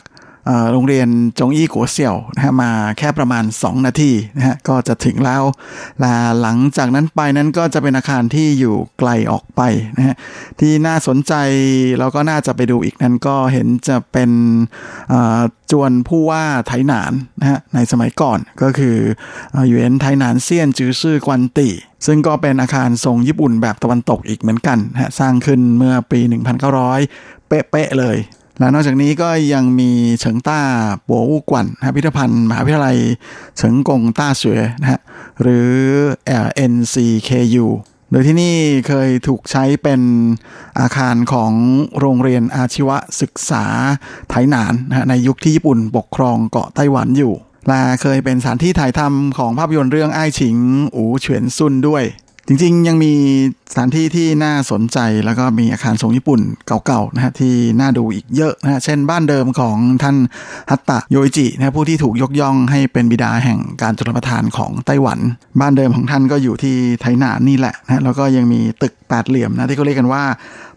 [0.71, 1.07] โรงเรียน
[1.39, 5.43] จงอี้กัวเสี่ยวนะฮะมาแค่ประมาณ 2 นาทีนะฮะก็จะถึงแล้ว
[6.03, 9.61] ละหลังจากนั้นไปนั้นก็จะเป็นอาคารที่อยู่ไกลออกไป
[9.97, 10.15] นะฮะ
[10.59, 11.33] ที่น่าสนใจ
[11.99, 14.31] เราก็น่าจะไปดูอีกนั้นก็เห็นจะเป็น
[15.71, 18.95] จวนผู้ว่าไทหนานนะฮะในสมัยก่อนก็คือ
[19.67, 21.69] อยู่เอ็นไทหนานเซียนจือซื่อกวันตี
[22.05, 26.19] ซึ่งก็เป็นอาคารทรงญี่ปุ่นแบบตะวันตกอีกเหมือนกันฮะสร้างขึ้นเมื่อปี
[26.85, 28.17] 1900 เป๊ะๆเลย
[28.62, 30.59] และนอกจากนี้ก็ยังมีเฉิงต้า
[31.07, 32.97] ปัวอู่กวนพิพิธภัณฑ์มหาวิทยาลัย
[33.57, 35.01] เฉิงกงต้าเสวยนะฮะ
[35.41, 35.72] หรือ
[36.72, 37.66] NCKU
[38.12, 38.55] โดยที่นี่
[38.88, 40.01] เคยถูกใช้เป็น
[40.80, 41.51] อาคารของ
[41.99, 42.89] โรงเรียนอาชีว
[43.22, 43.64] ศึกษา
[44.30, 47.34] ไทหนานนะในยุคที่ญี่ปุ่นปกครองเกาะไต้หวันอยู่
[47.68, 50.57] และเคยเป็นสถานที่ถ่ายทำของภาพยนตร์เรื่องไอ้ฉิง
[50.95, 52.03] อูเฉียนซุนด้วย
[52.53, 53.13] จริงๆ ยังมี
[53.71, 56.41] สถานที่ที่น่าสนใจแล้วก็มีอาคารทรงญี่ปุ่น
[56.85, 60.17] เก่าๆนะฮะที่น่าดูอีกเยอะนะฮะเช่นบ้านเดิมของท่าน
[60.69, 65.19] ฮัตตะโยอิจินะผู้ที่ถูกยกย่องให้เป็นบิดาแห่งการจุลประทานของไต้หวัน
[65.59, 70.23] บ้านเดิมของท่านก็อยู่ที่ไทหนานนี่แหละนะแล้วก็ยังมีตึกแปดเหลี่ยมนะที่เขาเรียกกันว่า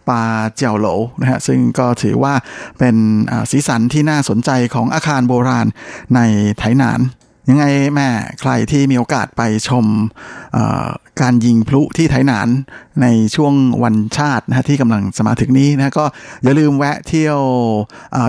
[0.09, 0.21] ปา
[0.55, 0.87] เจียวโหล
[1.21, 2.33] นะฮะซึ่งก็ถือว่า
[2.79, 2.95] เป็น
[3.51, 5.67] สีสันที่น่าสนใจของอาคารโบราณ
[6.15, 6.19] ใน
[6.59, 7.01] ไทหนาน
[7.49, 8.09] ยังไงแม่
[8.41, 9.85] ใครที่มีโอกาสไปชม
[11.21, 12.47] การยิงพลุที่ไทยนาน
[13.01, 13.53] ในช่วง
[13.83, 16.05] วันชาตินะที่กำลังสมาถึงนี้นะก็
[16.43, 17.39] อย่าลืมแวะเที่ยว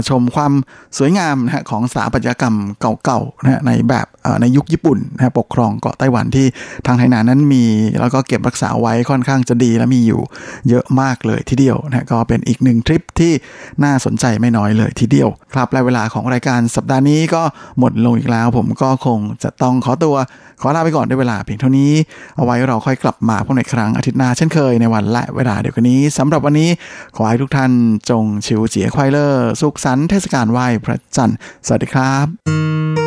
[0.09, 0.53] ชมความ
[0.99, 2.57] สวยงามนะของสถาปัตยกรรม
[3.05, 4.07] เก่าๆนะในแบบ
[4.41, 6.47] ในยุคญี่ปุ่นนะปกครองเกาะไต้หวันที่
[6.87, 7.65] ทางไทยนานนั้นมี
[8.01, 10.21] แล้วก็เก็บรักษาไว้ค่อนข้างจะดีและมีอยู่
[10.69, 13.33] เยอะมากเลยทีเดียวนะก็เป็นอีกหนึ่งทริปที่
[13.85, 17.43] น่าสนใจไม่น้อยเลยทีเดียว ครับและเวลาของรายการสัปดาห์นี้ก็
[17.79, 20.17] หมดลงอีกแล้ว ผมก็คงจะต้องขอตัว
[20.61, 21.93] ขอลาไปก่อนด้วยเวลาเพียงเท่านี้
[22.37, 26.71] เอาไว้เราค่อยกลับมาพบในครั้งอาทิตย์หน้าเช่นเคยในวันและเวลาเดียวกันนี้สำหรับวันนี้
[27.17, 27.73] ขอให้ทุกท่าน
[28.11, 33.06] จงชิวเจียควายเลอร์สุขสันต์เทศกาลไหว้พระจันทร์สวัสดีครับ